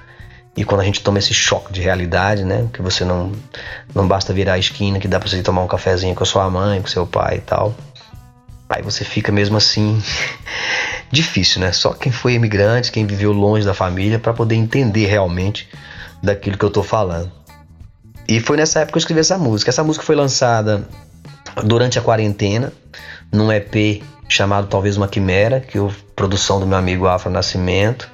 E 0.57 0.65
quando 0.65 0.81
a 0.81 0.85
gente 0.85 1.03
toma 1.03 1.19
esse 1.19 1.35
choque 1.35 1.73
de 1.73 1.83
realidade, 1.83 2.45
né? 2.45 2.69
Que 2.73 2.81
você 2.81 3.05
não, 3.05 3.33
não 3.95 4.09
basta 4.09 4.33
virar 4.33 4.55
a 4.55 4.59
esquina, 4.59 4.99
que 4.99 5.07
dá 5.07 5.21
pra 5.21 5.29
você 5.29 5.43
tomar 5.43 5.63
um 5.63 5.67
cafezinho 5.67 6.15
com 6.15 6.23
a 6.23 6.27
sua 6.27 6.49
mãe, 6.49 6.81
com 6.81 6.89
seu 6.89 7.07
pai 7.07 7.37
e 7.37 7.41
tal. 7.41 7.75
Aí 8.69 8.83
você 8.83 9.05
fica 9.05 9.31
mesmo 9.31 9.57
assim 9.57 10.03
difícil, 11.13 11.61
né? 11.61 11.73
Só 11.73 11.93
quem 11.93 12.11
foi 12.11 12.35
imigrante, 12.35 12.91
quem 12.91 13.07
viveu 13.07 13.33
longe 13.33 13.67
da 13.67 13.75
família, 13.75 14.19
para 14.19 14.33
poder 14.33 14.55
entender 14.55 15.07
realmente 15.07 15.69
daquilo 16.23 16.57
que 16.57 16.65
eu 16.65 16.71
tô 16.71 16.83
falando. 16.83 17.31
E 18.27 18.41
foi 18.41 18.57
nessa 18.57 18.81
época 18.81 18.93
que 18.93 18.97
eu 18.97 19.01
escrevi 19.01 19.21
essa 19.21 19.39
música. 19.39 19.71
Essa 19.71 19.85
música 19.85 20.05
foi 20.05 20.17
lançada 20.17 20.89
durante 21.65 21.99
a 21.99 22.03
quarentena, 22.03 22.73
num 23.31 23.53
EP 23.53 24.03
chamado 24.29 24.67
Talvez 24.67 24.97
Uma 24.97 25.07
Quimera, 25.07 25.61
que 25.61 25.79
é 25.79 25.89
produção 26.15 26.59
do 26.59 26.67
meu 26.67 26.77
amigo 26.77 27.07
Afro 27.07 27.31
Nascimento. 27.31 28.11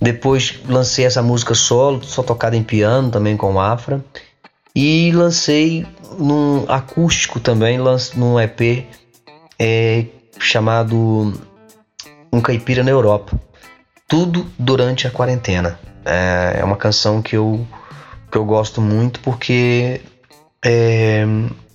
Depois 0.00 0.60
lancei 0.68 1.04
essa 1.04 1.22
música 1.22 1.54
solo, 1.54 2.02
só 2.02 2.22
tocada 2.22 2.56
em 2.56 2.62
piano 2.62 3.10
também 3.10 3.36
com 3.36 3.60
Afra. 3.60 4.04
E 4.74 5.10
lancei 5.12 5.86
num 6.18 6.64
acústico 6.68 7.40
também, 7.40 7.78
num 8.16 8.38
EP 8.38 8.86
é, 9.58 10.04
chamado 10.38 11.32
Um 12.32 12.40
Caipira 12.40 12.82
na 12.82 12.90
Europa. 12.90 13.38
Tudo 14.06 14.46
durante 14.58 15.06
a 15.06 15.10
quarentena. 15.10 15.78
É, 16.04 16.60
é 16.60 16.64
uma 16.64 16.76
canção 16.76 17.20
que 17.20 17.36
eu, 17.36 17.66
que 18.30 18.38
eu 18.38 18.44
gosto 18.44 18.80
muito 18.80 19.20
porque 19.20 20.00
é, 20.64 21.26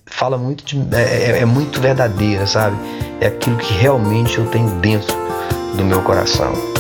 fala 0.06 0.38
muito 0.38 0.64
de, 0.64 0.96
é, 0.96 1.32
é, 1.32 1.40
é 1.40 1.46
muito 1.46 1.82
verdadeira, 1.82 2.48
sabe? 2.48 2.78
É 3.20 3.28
aquilo 3.28 3.58
que 3.58 3.74
realmente 3.74 4.38
eu 4.38 4.48
tenho 4.48 4.70
dentro 4.80 5.14
do 5.76 5.84
meu 5.84 6.02
coração. 6.02 6.73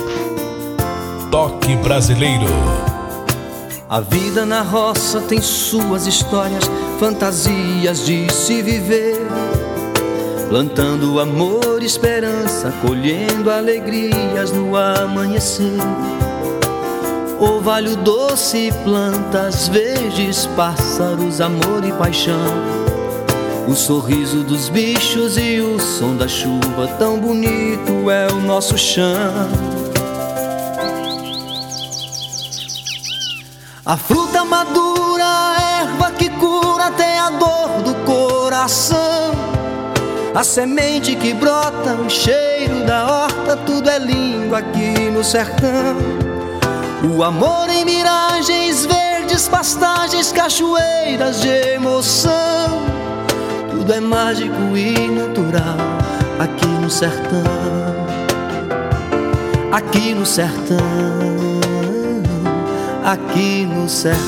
Toque 1.33 1.75
brasileiro. 1.77 2.45
A 3.89 3.99
vida 3.99 4.45
na 4.45 4.61
roça 4.61 5.19
tem 5.19 5.41
suas 5.41 6.05
histórias, 6.05 6.63
fantasias 6.99 8.05
de 8.05 8.31
se 8.31 8.61
viver. 8.61 9.17
Plantando 10.47 11.19
amor 11.19 11.81
e 11.81 11.87
esperança, 11.87 12.71
colhendo 12.85 13.49
alegrias 13.49 14.51
no 14.51 14.77
amanhecer. 14.77 15.73
Orvalho 17.39 17.95
doce, 17.95 18.71
plantas 18.83 19.67
verdes, 19.69 20.45
pássaros, 20.55 21.41
amor 21.41 21.83
e 21.83 21.91
paixão. 21.93 22.45
O 23.67 23.73
sorriso 23.73 24.43
dos 24.43 24.69
bichos 24.69 25.35
e 25.39 25.59
o 25.61 25.79
som 25.79 26.15
da 26.15 26.27
chuva, 26.27 26.85
tão 26.99 27.17
bonito 27.17 28.11
é 28.11 28.27
o 28.31 28.39
nosso 28.39 28.77
chão. 28.77 29.72
A 33.85 33.97
fruta 33.97 34.45
madura, 34.45 35.25
a 35.25 35.81
erva 35.81 36.11
que 36.11 36.29
cura, 36.29 36.91
tem 36.91 37.19
a 37.19 37.29
dor 37.31 37.81
do 37.83 37.93
coração. 38.05 39.31
A 40.33 40.43
semente 40.43 41.15
que 41.15 41.33
brota, 41.33 41.93
o 41.93 42.09
cheiro 42.09 42.85
da 42.85 43.05
horta, 43.05 43.57
tudo 43.57 43.89
é 43.89 43.99
lindo 43.99 44.55
aqui 44.55 45.09
no 45.11 45.23
sertão. 45.23 45.97
O 47.15 47.23
amor 47.23 47.69
em 47.69 47.83
miragens 47.83 48.85
verdes, 48.85 49.47
pastagens, 49.47 50.31
cachoeiras 50.31 51.41
de 51.41 51.49
emoção 51.49 52.93
tudo 53.83 53.91
é 53.91 53.99
mágico 53.99 54.77
e 54.77 55.09
natural 55.09 55.75
aqui 56.39 56.65
no 56.65 56.89
sertão. 56.89 57.43
Aqui 59.73 60.13
no 60.13 60.25
sertão, 60.25 60.77
aqui 63.03 63.65
no 63.65 63.87
sertão. 63.89 64.23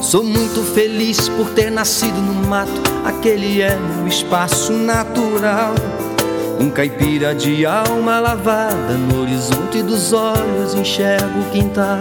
Sou 0.00 0.22
muito 0.22 0.62
feliz 0.62 1.28
por 1.28 1.50
ter 1.50 1.70
nascido 1.70 2.20
no 2.22 2.46
mato, 2.46 2.70
aquele 3.04 3.60
é 3.60 3.76
meu 3.76 4.06
espaço 4.06 4.72
natural. 4.72 5.74
Um 6.60 6.70
caipira 6.70 7.34
de 7.34 7.66
alma 7.66 8.18
lavada 8.18 8.94
no 8.94 9.22
horizonte 9.22 9.82
dos 9.82 10.12
olhos 10.12 10.74
enxergo 10.74 11.40
o 11.40 11.50
quintal. 11.50 11.98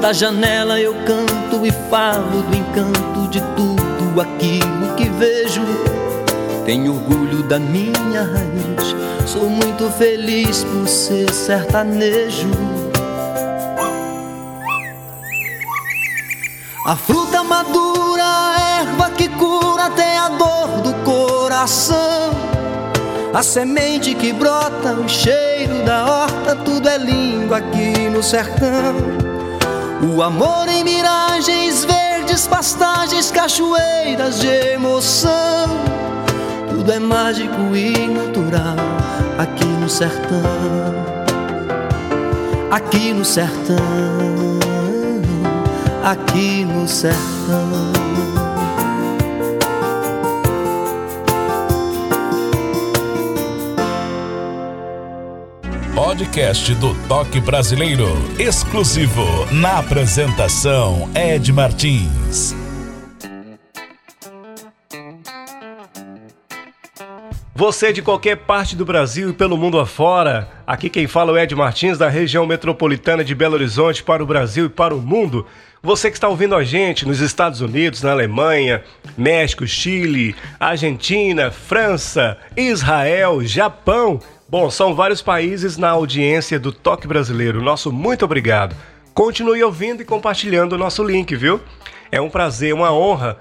Da 0.00 0.12
janela 0.12 0.80
eu 0.80 0.92
canto 1.06 1.64
e 1.64 1.70
falo 1.88 2.42
do 2.42 2.54
encanto 2.54 3.28
de 3.30 3.40
tudo 3.56 3.91
aquilo 4.20 4.94
que 4.96 5.08
vejo. 5.08 5.62
Tenho 6.64 6.94
orgulho 6.94 7.42
da 7.42 7.58
minha 7.58 8.22
raiz, 8.22 8.94
sou 9.26 9.48
muito 9.48 9.90
feliz 9.90 10.64
por 10.64 10.88
ser 10.88 11.32
sertanejo. 11.32 12.50
A 16.86 16.96
fruta 16.96 17.44
madura, 17.44 18.24
a 18.24 18.80
erva 18.80 19.10
que 19.10 19.28
cura, 19.28 19.88
tem 19.90 20.18
a 20.18 20.28
dor 20.28 20.80
do 20.82 20.92
coração. 21.04 22.32
A 23.32 23.42
semente 23.42 24.14
que 24.14 24.32
brota, 24.32 24.92
o 24.92 25.08
cheiro 25.08 25.84
da 25.84 26.04
horta, 26.04 26.56
tudo 26.56 26.88
é 26.88 26.98
lindo 26.98 27.54
aqui 27.54 28.10
no 28.10 28.22
sertão. 28.22 28.94
O 30.14 30.22
amor 30.22 30.68
em 30.68 30.84
miragens 30.84 31.84
verdes, 31.84 32.11
pastagens, 32.46 33.30
cachoeiras 33.30 34.40
de 34.40 34.48
emoção. 34.48 35.68
Tudo 36.68 36.90
é 36.90 36.98
mágico 36.98 37.76
e 37.76 38.08
natural 38.08 38.76
aqui 39.38 39.64
no 39.64 39.88
sertão. 39.88 40.42
Aqui 42.70 43.12
no 43.12 43.24
sertão, 43.24 43.76
aqui 46.02 46.64
no 46.64 46.88
sertão. 46.88 48.31
Podcast 56.04 56.74
do 56.74 56.96
Toque 57.06 57.40
Brasileiro, 57.40 58.08
exclusivo 58.36 59.22
na 59.52 59.78
apresentação 59.78 61.08
Ed 61.14 61.52
Martins. 61.52 62.56
Você 67.54 67.92
de 67.92 68.02
qualquer 68.02 68.38
parte 68.38 68.74
do 68.74 68.84
Brasil 68.84 69.30
e 69.30 69.32
pelo 69.32 69.56
mundo 69.56 69.78
afora, 69.78 70.50
aqui 70.66 70.90
quem 70.90 71.06
fala 71.06 71.30
é 71.30 71.34
o 71.34 71.38
Ed 71.38 71.54
Martins, 71.54 71.96
da 71.96 72.08
região 72.08 72.44
metropolitana 72.44 73.22
de 73.22 73.32
Belo 73.32 73.54
Horizonte, 73.54 74.02
para 74.02 74.24
o 74.24 74.26
Brasil 74.26 74.66
e 74.66 74.68
para 74.68 74.92
o 74.92 75.00
mundo. 75.00 75.46
Você 75.80 76.10
que 76.10 76.16
está 76.16 76.28
ouvindo 76.28 76.56
a 76.56 76.64
gente 76.64 77.06
nos 77.06 77.20
Estados 77.20 77.60
Unidos, 77.60 78.02
na 78.02 78.10
Alemanha, 78.10 78.82
México, 79.16 79.68
Chile, 79.68 80.34
Argentina, 80.58 81.52
França, 81.52 82.36
Israel, 82.56 83.44
Japão, 83.44 84.18
Bom, 84.52 84.68
são 84.68 84.94
vários 84.94 85.22
países 85.22 85.78
na 85.78 85.88
audiência 85.88 86.60
do 86.60 86.70
Toque 86.70 87.06
Brasileiro. 87.06 87.62
Nosso 87.62 87.90
muito 87.90 88.26
obrigado. 88.26 88.76
Continue 89.14 89.64
ouvindo 89.64 90.02
e 90.02 90.04
compartilhando 90.04 90.74
o 90.74 90.78
nosso 90.78 91.02
link, 91.02 91.34
viu? 91.34 91.58
É 92.10 92.20
um 92.20 92.28
prazer, 92.28 92.74
uma 92.74 92.92
honra 92.92 93.38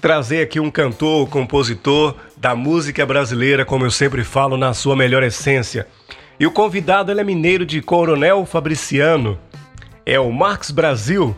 trazer 0.00 0.42
aqui 0.42 0.58
um 0.58 0.72
cantor, 0.72 1.28
compositor 1.28 2.16
da 2.36 2.56
música 2.56 3.06
brasileira, 3.06 3.64
como 3.64 3.84
eu 3.84 3.92
sempre 3.92 4.24
falo, 4.24 4.56
na 4.56 4.74
sua 4.74 4.96
melhor 4.96 5.22
essência. 5.22 5.86
E 6.40 6.44
o 6.44 6.50
convidado 6.50 7.12
é 7.12 7.22
mineiro 7.22 7.64
de 7.64 7.80
Coronel 7.80 8.44
Fabriciano, 8.44 9.38
é 10.04 10.18
o 10.18 10.32
Marx 10.32 10.72
Brasil. 10.72 11.32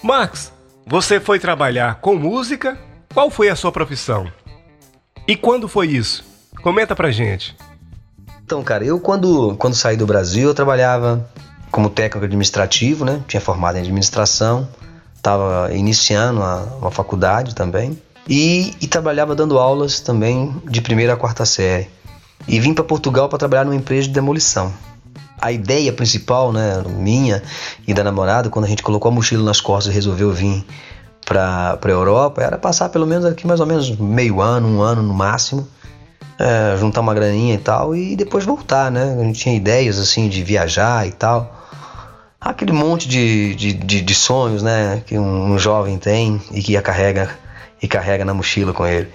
Marx, 0.00 0.52
você 0.86 1.18
foi 1.18 1.40
trabalhar 1.40 1.96
com 1.96 2.14
música? 2.14 2.78
Qual 3.12 3.28
foi 3.32 3.48
a 3.48 3.56
sua 3.56 3.72
profissão? 3.72 4.32
E 5.26 5.34
quando 5.34 5.66
foi 5.66 5.88
isso? 5.88 6.24
Comenta 6.62 6.94
pra 6.94 7.10
gente. 7.10 7.56
Então, 8.44 8.62
cara, 8.62 8.84
eu 8.84 9.00
quando, 9.00 9.56
quando 9.56 9.74
saí 9.74 9.96
do 9.96 10.06
Brasil, 10.06 10.48
eu 10.48 10.54
trabalhava 10.54 11.26
como 11.70 11.88
técnico 11.88 12.26
administrativo, 12.26 13.04
né? 13.04 13.22
Tinha 13.26 13.40
formado 13.40 13.76
em 13.76 13.80
administração, 13.80 14.68
estava 15.16 15.72
iniciando 15.72 16.40
uma, 16.40 16.62
uma, 16.80 16.90
faculdade 16.90 17.54
também 17.54 17.98
e, 18.28 18.74
e, 18.80 18.86
trabalhava 18.86 19.34
dando 19.34 19.58
aulas 19.58 20.00
também 20.00 20.54
de 20.68 20.80
primeira 20.82 21.14
a 21.14 21.16
quarta 21.16 21.46
série. 21.46 21.88
E 22.46 22.60
vim 22.60 22.74
para 22.74 22.84
Portugal 22.84 23.28
para 23.28 23.38
trabalhar 23.38 23.64
numa 23.64 23.76
empresa 23.76 24.08
de 24.08 24.14
demolição. 24.14 24.72
A 25.40 25.50
ideia 25.50 25.92
principal, 25.92 26.52
né, 26.52 26.82
minha 26.88 27.42
e 27.86 27.94
da 27.94 28.04
namorada, 28.04 28.50
quando 28.50 28.64
a 28.66 28.68
gente 28.68 28.82
colocou 28.82 29.10
a 29.10 29.14
mochila 29.14 29.44
nas 29.44 29.60
costas 29.60 29.92
e 29.92 29.94
resolveu 29.94 30.30
vir 30.30 30.64
para 31.24 31.78
a 31.82 31.88
Europa, 31.88 32.42
era 32.42 32.58
passar 32.58 32.88
pelo 32.90 33.06
menos 33.06 33.24
aqui 33.24 33.46
mais 33.46 33.60
ou 33.60 33.66
menos 33.66 33.96
meio 33.96 34.40
ano, 34.40 34.68
um 34.68 34.82
ano 34.82 35.02
no 35.02 35.14
máximo 35.14 35.66
é, 36.38 36.76
juntar 36.78 37.00
uma 37.00 37.14
graninha 37.14 37.54
e 37.54 37.58
tal 37.58 37.94
e 37.94 38.16
depois 38.16 38.44
voltar, 38.44 38.90
né? 38.90 39.16
A 39.18 39.22
gente 39.24 39.40
tinha 39.40 39.54
ideias 39.54 39.98
assim 39.98 40.28
de 40.28 40.42
viajar 40.42 41.06
e 41.06 41.12
tal. 41.12 41.60
Aquele 42.40 42.72
monte 42.72 43.08
de, 43.08 43.54
de, 43.54 43.72
de, 43.72 44.00
de 44.00 44.14
sonhos, 44.14 44.62
né? 44.62 45.02
Que 45.06 45.18
um, 45.18 45.52
um, 45.52 45.58
jovem 45.58 45.96
tem 45.98 46.40
e 46.50 46.62
que 46.62 46.76
a 46.76 46.82
carrega 46.82 47.30
e 47.80 47.86
carrega 47.86 48.24
na 48.24 48.34
mochila 48.34 48.72
com 48.72 48.86
ele. 48.86 49.08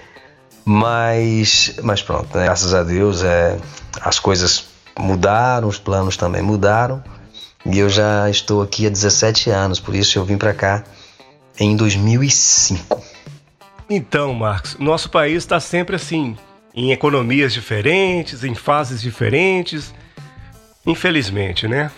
Mas, 0.64 1.76
mas 1.82 2.02
pronto, 2.02 2.36
né? 2.36 2.44
graças 2.44 2.74
a 2.74 2.82
Deus 2.82 3.22
é, 3.22 3.56
as 4.02 4.18
coisas 4.18 4.66
mudaram, 4.98 5.68
os 5.68 5.78
planos 5.78 6.16
também 6.16 6.42
mudaram. 6.42 7.02
E 7.64 7.78
eu 7.78 7.88
já 7.88 8.28
estou 8.30 8.62
aqui 8.62 8.86
há 8.86 8.90
17 8.90 9.50
anos, 9.50 9.80
por 9.80 9.94
isso 9.94 10.18
eu 10.18 10.24
vim 10.24 10.38
para 10.38 10.54
cá 10.54 10.84
em 11.58 11.76
2005. 11.76 13.02
Então, 13.90 14.32
Marcos, 14.34 14.76
nosso 14.78 15.10
país 15.10 15.38
está 15.38 15.58
sempre 15.58 15.96
assim, 15.96 16.36
em 16.78 16.92
economias 16.92 17.52
diferentes, 17.52 18.44
em 18.44 18.54
fases 18.54 19.02
diferentes. 19.02 19.92
Infelizmente, 20.86 21.66
né? 21.66 21.90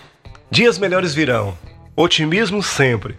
Dias 0.51 0.79
melhores 0.79 1.13
virão. 1.13 1.57
Otimismo 1.95 2.63
sempre. 2.63 3.15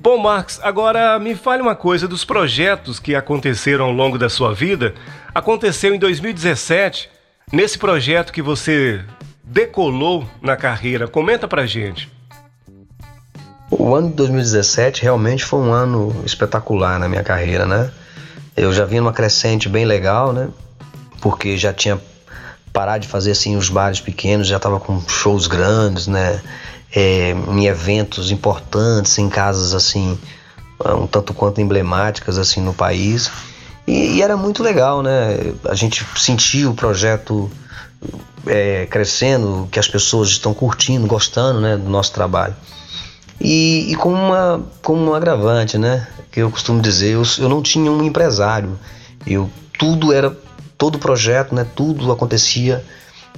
Bom, 0.00 0.18
Marx, 0.18 0.58
agora 0.60 1.20
me 1.20 1.36
fale 1.36 1.62
uma 1.62 1.76
coisa 1.76 2.08
dos 2.08 2.24
projetos 2.24 2.98
que 2.98 3.14
aconteceram 3.14 3.84
ao 3.84 3.92
longo 3.92 4.18
da 4.18 4.28
sua 4.28 4.52
vida. 4.52 4.92
Aconteceu 5.32 5.94
em 5.94 6.00
2017, 6.00 7.08
nesse 7.52 7.78
projeto 7.78 8.32
que 8.32 8.42
você 8.42 9.04
decolou 9.44 10.28
na 10.42 10.56
carreira. 10.56 11.06
Comenta 11.06 11.46
pra 11.46 11.64
gente. 11.64 12.10
O 13.70 13.94
ano 13.94 14.08
de 14.08 14.14
2017 14.14 15.04
realmente 15.04 15.44
foi 15.44 15.60
um 15.60 15.72
ano 15.72 16.24
espetacular 16.24 16.98
na 16.98 17.08
minha 17.08 17.22
carreira, 17.22 17.66
né? 17.66 17.92
Eu 18.56 18.72
já 18.72 18.84
vinha 18.84 19.00
numa 19.00 19.12
crescente 19.12 19.68
bem 19.68 19.84
legal, 19.84 20.32
né? 20.32 20.48
Porque 21.20 21.56
já 21.56 21.72
tinha 21.72 22.00
parar 22.72 22.98
de 22.98 23.08
fazer 23.08 23.30
assim 23.30 23.56
os 23.56 23.68
bares 23.68 24.00
pequenos, 24.00 24.46
já 24.46 24.56
estava 24.56 24.78
com 24.78 25.00
shows 25.08 25.46
grandes, 25.46 26.06
né? 26.06 26.40
É, 26.94 27.30
em 27.30 27.66
eventos 27.66 28.30
importantes, 28.30 29.18
em 29.18 29.28
casas 29.28 29.74
assim, 29.74 30.18
um 30.84 31.06
tanto 31.06 31.34
quanto 31.34 31.60
emblemáticas 31.60 32.38
assim 32.38 32.60
no 32.60 32.72
país. 32.72 33.30
E, 33.86 34.16
e 34.16 34.22
era 34.22 34.36
muito 34.36 34.62
legal, 34.62 35.02
né? 35.02 35.54
A 35.68 35.74
gente 35.74 36.06
sentia 36.16 36.68
o 36.68 36.74
projeto 36.74 37.50
é, 38.46 38.86
crescendo, 38.86 39.68
que 39.70 39.78
as 39.78 39.88
pessoas 39.88 40.28
estão 40.28 40.52
curtindo, 40.52 41.06
gostando 41.06 41.60
né, 41.60 41.76
do 41.76 41.88
nosso 41.88 42.12
trabalho. 42.12 42.54
E, 43.40 43.92
e 43.92 43.96
como, 43.96 44.16
uma, 44.16 44.64
como 44.82 45.10
um 45.10 45.14
agravante, 45.14 45.78
né? 45.78 46.06
Que 46.30 46.40
eu 46.40 46.50
costumo 46.50 46.80
dizer, 46.80 47.14
eu, 47.14 47.22
eu 47.38 47.48
não 47.48 47.62
tinha 47.62 47.90
um 47.90 48.02
empresário. 48.02 48.78
Eu, 49.26 49.50
tudo 49.78 50.12
era, 50.12 50.36
todo 50.78 50.98
projeto, 50.98 51.54
né? 51.54 51.66
Tudo 51.74 52.10
acontecia 52.10 52.84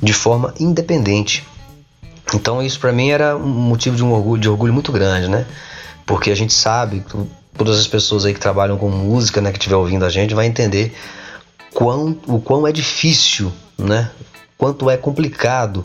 de 0.00 0.12
forma 0.12 0.54
independente. 0.58 1.46
Então 2.34 2.62
isso 2.62 2.78
para 2.78 2.92
mim 2.92 3.10
era 3.10 3.36
um 3.36 3.48
motivo 3.48 3.96
de 3.96 4.04
um 4.04 4.12
orgulho, 4.12 4.40
de 4.40 4.48
orgulho 4.48 4.72
muito 4.72 4.92
grande, 4.92 5.28
né? 5.28 5.46
Porque 6.06 6.30
a 6.30 6.34
gente 6.34 6.52
sabe, 6.52 7.04
todas 7.56 7.78
as 7.78 7.86
pessoas 7.86 8.24
aí 8.24 8.32
que 8.32 8.40
trabalham 8.40 8.78
com 8.78 8.88
música, 8.88 9.40
né, 9.40 9.50
que 9.50 9.58
estiver 9.58 9.76
ouvindo 9.76 10.04
a 10.04 10.10
gente, 10.10 10.34
vai 10.34 10.46
entender 10.46 10.94
quão, 11.74 12.18
o 12.26 12.40
quão 12.40 12.66
é 12.66 12.72
difícil, 12.72 13.52
né? 13.76 14.10
Quanto 14.56 14.88
é 14.88 14.96
complicado 14.96 15.84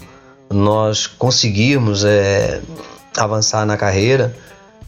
nós 0.50 1.08
conseguirmos 1.08 2.04
é, 2.04 2.62
avançar 3.18 3.66
na 3.66 3.78
carreira 3.78 4.36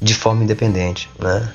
de 0.02 0.14
forma 0.14 0.44
independente, 0.44 1.10
né? 1.20 1.52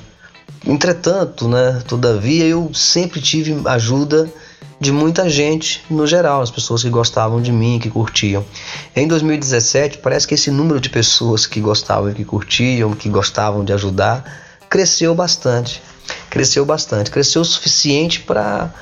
Entretanto, 0.66 1.48
né, 1.48 1.82
todavia, 1.86 2.44
eu 2.44 2.72
sempre 2.74 3.20
tive 3.20 3.60
ajuda 3.66 4.30
de 4.78 4.92
muita 4.92 5.28
gente 5.28 5.84
no 5.90 6.06
geral, 6.06 6.40
as 6.40 6.50
pessoas 6.50 6.82
que 6.82 6.90
gostavam 6.90 7.40
de 7.40 7.52
mim, 7.52 7.78
que 7.78 7.90
curtiam. 7.90 8.44
Em 8.94 9.06
2017, 9.06 9.98
parece 9.98 10.26
que 10.26 10.34
esse 10.34 10.50
número 10.50 10.80
de 10.80 10.88
pessoas 10.88 11.46
que 11.46 11.60
gostavam, 11.60 12.12
que 12.12 12.24
curtiam, 12.24 12.92
que 12.92 13.08
gostavam 13.08 13.64
de 13.64 13.72
ajudar, 13.72 14.24
cresceu 14.68 15.14
bastante. 15.14 15.82
Cresceu 16.28 16.64
bastante, 16.64 17.10
cresceu 17.10 17.42
o 17.42 17.44
suficiente 17.44 18.20
para 18.20 18.72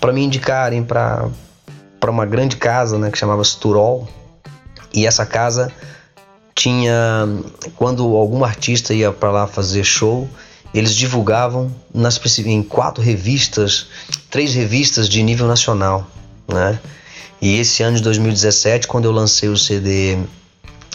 para 0.00 0.12
me 0.12 0.22
indicarem 0.22 0.82
para 0.82 1.28
para 1.98 2.10
uma 2.10 2.26
grande 2.26 2.56
casa, 2.56 2.98
né, 2.98 3.10
que 3.10 3.18
chamava 3.18 3.42
Turol. 3.60 4.08
E 4.92 5.06
essa 5.06 5.24
casa 5.24 5.72
tinha 6.62 7.28
quando 7.74 8.16
algum 8.16 8.44
artista 8.44 8.94
ia 8.94 9.10
para 9.10 9.32
lá 9.32 9.46
fazer 9.48 9.82
show, 9.82 10.28
eles 10.72 10.94
divulgavam 10.94 11.74
nas 11.92 12.20
em 12.38 12.62
quatro 12.62 13.02
revistas, 13.02 13.88
três 14.30 14.54
revistas 14.54 15.08
de 15.08 15.22
nível 15.24 15.48
nacional, 15.48 16.06
né? 16.46 16.78
E 17.40 17.58
esse 17.58 17.82
ano 17.82 17.96
de 17.96 18.02
2017, 18.04 18.86
quando 18.86 19.06
eu 19.06 19.12
lancei 19.12 19.48
o 19.48 19.56
CD 19.56 20.16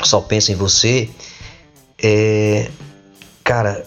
Só 0.02 0.22
Pensa 0.22 0.54
em 0.54 0.56
Você, 0.56 1.10
é, 2.02 2.70
cara, 3.44 3.86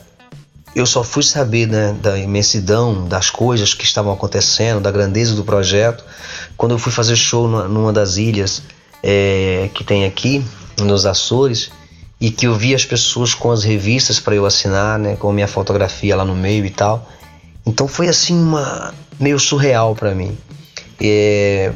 eu 0.77 0.85
só 0.85 1.03
fui 1.03 1.23
saber 1.23 1.67
né, 1.67 1.97
da 2.03 2.19
imensidão 2.19 3.09
das 3.09 3.31
coisas 3.31 3.73
que 3.73 3.85
estavam 3.85 4.13
acontecendo, 4.13 4.83
da 4.83 4.91
grandeza 4.91 5.35
do 5.35 5.45
projeto, 5.45 6.05
quando 6.59 6.73
eu 6.73 6.79
fui 6.79 6.93
fazer 6.93 7.17
show 7.17 7.49
numa 7.49 7.93
das 7.93 8.19
ilhas 8.19 8.63
é, 9.03 9.71
que 9.73 9.83
tem 9.83 10.05
aqui, 10.05 10.45
nos 10.85 11.07
Açores 11.07 11.71
e 12.21 12.31
que 12.31 12.47
eu 12.47 12.55
vi 12.55 12.75
as 12.75 12.85
pessoas 12.85 13.33
com 13.35 13.51
as 13.51 13.65
revistas 13.65 14.21
para 14.21 14.35
eu 14.35 14.45
assinar, 14.45 14.99
né, 14.99 15.17
com 15.17 15.33
minha 15.33 15.49
fotografia 15.49 16.15
lá 16.15 16.25
no 16.25 16.35
meio 16.35 16.67
e 16.67 16.71
tal. 16.71 17.09
Então 17.65 17.89
foi 17.89 18.09
assim 18.09 18.39
uma 18.39 18.93
meio 19.19 19.39
surreal 19.39 19.95
para 19.95 20.15
mim. 20.15 20.37
É, 21.01 21.73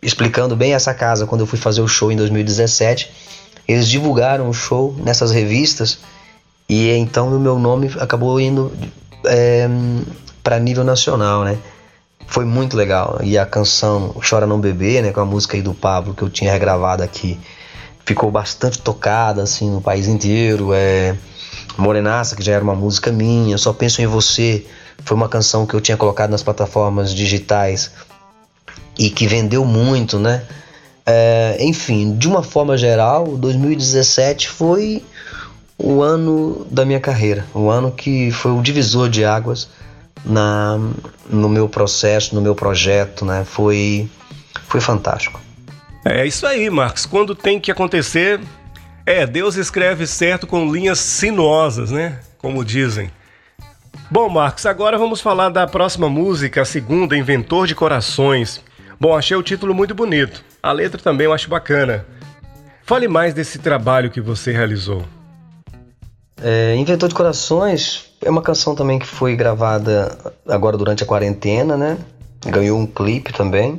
explicando 0.00 0.54
bem 0.54 0.72
essa 0.72 0.94
casa, 0.94 1.26
quando 1.26 1.40
eu 1.40 1.46
fui 1.46 1.58
fazer 1.58 1.80
o 1.80 1.88
show 1.88 2.12
em 2.12 2.16
2017, 2.16 3.10
eles 3.66 3.88
divulgaram 3.88 4.48
o 4.48 4.54
show 4.54 4.94
nessas 4.98 5.32
revistas 5.32 5.98
e 6.68 6.90
então 6.90 7.28
o 7.34 7.40
meu 7.40 7.58
nome 7.58 7.90
acabou 7.98 8.40
indo 8.40 8.72
é, 9.24 9.68
para 10.42 10.58
nível 10.58 10.84
nacional, 10.84 11.44
né? 11.44 11.58
Foi 12.26 12.44
muito 12.44 12.76
legal. 12.76 13.20
E 13.22 13.38
a 13.38 13.46
canção 13.46 14.14
Chora 14.28 14.46
Não 14.46 14.60
Beber, 14.60 15.02
né, 15.02 15.12
com 15.12 15.20
a 15.20 15.24
música 15.24 15.56
aí 15.56 15.62
do 15.62 15.74
Pablo 15.74 16.14
que 16.14 16.22
eu 16.22 16.28
tinha 16.28 16.52
regravado 16.52 17.02
aqui, 17.02 17.38
ficou 18.08 18.30
bastante 18.30 18.78
tocada 18.78 19.42
assim 19.42 19.70
no 19.70 19.82
país 19.82 20.08
inteiro. 20.08 20.72
É 20.72 21.14
Morenaça, 21.76 22.34
que 22.34 22.42
já 22.42 22.54
era 22.54 22.64
uma 22.64 22.74
música 22.74 23.12
minha, 23.12 23.56
Só 23.58 23.72
Penso 23.72 24.02
em 24.02 24.06
Você, 24.06 24.66
foi 25.04 25.16
uma 25.16 25.28
canção 25.28 25.64
que 25.64 25.74
eu 25.74 25.80
tinha 25.80 25.96
colocado 25.96 26.30
nas 26.30 26.42
plataformas 26.42 27.14
digitais 27.14 27.92
e 28.98 29.10
que 29.10 29.28
vendeu 29.28 29.64
muito, 29.64 30.18
né? 30.18 30.42
É, 31.06 31.56
enfim, 31.60 32.16
de 32.16 32.26
uma 32.26 32.42
forma 32.42 32.76
geral, 32.76 33.36
2017 33.36 34.48
foi 34.48 35.04
o 35.78 36.02
ano 36.02 36.66
da 36.70 36.84
minha 36.84 36.98
carreira, 36.98 37.46
o 37.54 37.70
ano 37.70 37.92
que 37.92 38.32
foi 38.32 38.50
o 38.50 38.60
divisor 38.60 39.08
de 39.08 39.24
águas 39.24 39.68
na, 40.24 40.78
no 41.30 41.48
meu 41.48 41.68
processo, 41.68 42.34
no 42.34 42.40
meu 42.40 42.54
projeto, 42.54 43.24
né? 43.24 43.44
Foi, 43.44 44.10
foi 44.66 44.80
fantástico. 44.80 45.40
É 46.10 46.24
isso 46.24 46.46
aí, 46.46 46.70
Marcos. 46.70 47.04
Quando 47.04 47.34
tem 47.34 47.60
que 47.60 47.70
acontecer, 47.70 48.40
é, 49.04 49.26
Deus 49.26 49.56
escreve 49.56 50.06
certo 50.06 50.46
com 50.46 50.72
linhas 50.72 50.98
sinuosas, 50.98 51.90
né? 51.90 52.18
Como 52.38 52.64
dizem. 52.64 53.10
Bom, 54.10 54.26
Marcos, 54.30 54.64
agora 54.64 54.96
vamos 54.96 55.20
falar 55.20 55.50
da 55.50 55.66
próxima 55.66 56.08
música, 56.08 56.62
a 56.62 56.64
segunda, 56.64 57.14
Inventor 57.14 57.66
de 57.66 57.74
Corações. 57.74 58.64
Bom, 58.98 59.14
achei 59.14 59.36
o 59.36 59.42
título 59.42 59.74
muito 59.74 59.94
bonito. 59.94 60.42
A 60.62 60.72
letra 60.72 60.98
também 60.98 61.26
eu 61.26 61.32
acho 61.34 61.50
bacana. 61.50 62.06
Fale 62.84 63.06
mais 63.06 63.34
desse 63.34 63.58
trabalho 63.58 64.10
que 64.10 64.20
você 64.20 64.50
realizou. 64.50 65.04
É, 66.42 66.74
Inventor 66.74 67.10
de 67.10 67.14
Corações 67.14 68.12
é 68.22 68.30
uma 68.30 68.40
canção 68.40 68.74
também 68.74 68.98
que 68.98 69.06
foi 69.06 69.36
gravada 69.36 70.16
agora 70.48 70.78
durante 70.78 71.02
a 71.02 71.06
quarentena, 71.06 71.76
né? 71.76 71.98
Ganhou 72.46 72.78
um 72.78 72.86
clipe 72.86 73.30
também. 73.30 73.78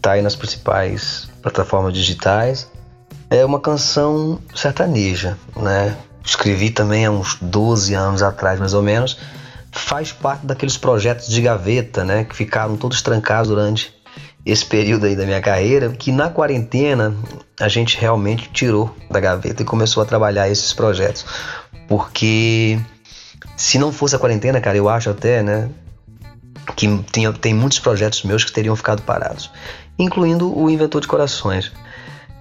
Tá 0.00 0.12
aí 0.12 0.22
nas 0.22 0.34
principais 0.34 1.28
plataformas 1.42 1.92
digitais. 1.92 2.70
É 3.28 3.44
uma 3.44 3.60
canção 3.60 4.40
sertaneja, 4.54 5.36
né? 5.54 5.96
Escrevi 6.24 6.70
também 6.70 7.04
há 7.04 7.10
uns 7.10 7.36
12 7.40 7.94
anos 7.94 8.22
atrás, 8.22 8.58
mais 8.58 8.72
ou 8.72 8.82
menos. 8.82 9.18
Faz 9.72 10.10
parte 10.10 10.46
daqueles 10.46 10.76
projetos 10.76 11.28
de 11.28 11.40
gaveta, 11.40 12.02
né? 12.04 12.24
Que 12.24 12.34
ficaram 12.34 12.76
todos 12.76 13.02
trancados 13.02 13.50
durante 13.50 13.94
esse 14.44 14.64
período 14.64 15.04
aí 15.04 15.14
da 15.14 15.26
minha 15.26 15.40
carreira, 15.40 15.90
que 15.90 16.10
na 16.10 16.30
quarentena 16.30 17.14
a 17.60 17.68
gente 17.68 17.98
realmente 17.98 18.48
tirou 18.52 18.94
da 19.10 19.20
gaveta 19.20 19.62
e 19.62 19.66
começou 19.66 20.02
a 20.02 20.06
trabalhar 20.06 20.48
esses 20.48 20.72
projetos. 20.72 21.26
Porque 21.86 22.80
se 23.56 23.78
não 23.78 23.92
fosse 23.92 24.16
a 24.16 24.18
quarentena, 24.18 24.60
cara, 24.60 24.78
eu 24.78 24.88
acho 24.88 25.10
até, 25.10 25.42
né? 25.42 25.68
Que 26.74 26.88
tem, 27.12 27.30
tem 27.34 27.54
muitos 27.54 27.78
projetos 27.78 28.22
meus 28.22 28.44
que 28.44 28.52
teriam 28.52 28.74
ficado 28.74 29.02
parados 29.02 29.50
incluindo 30.02 30.56
o 30.56 30.70
Inventor 30.70 31.00
de 31.00 31.08
Corações. 31.08 31.72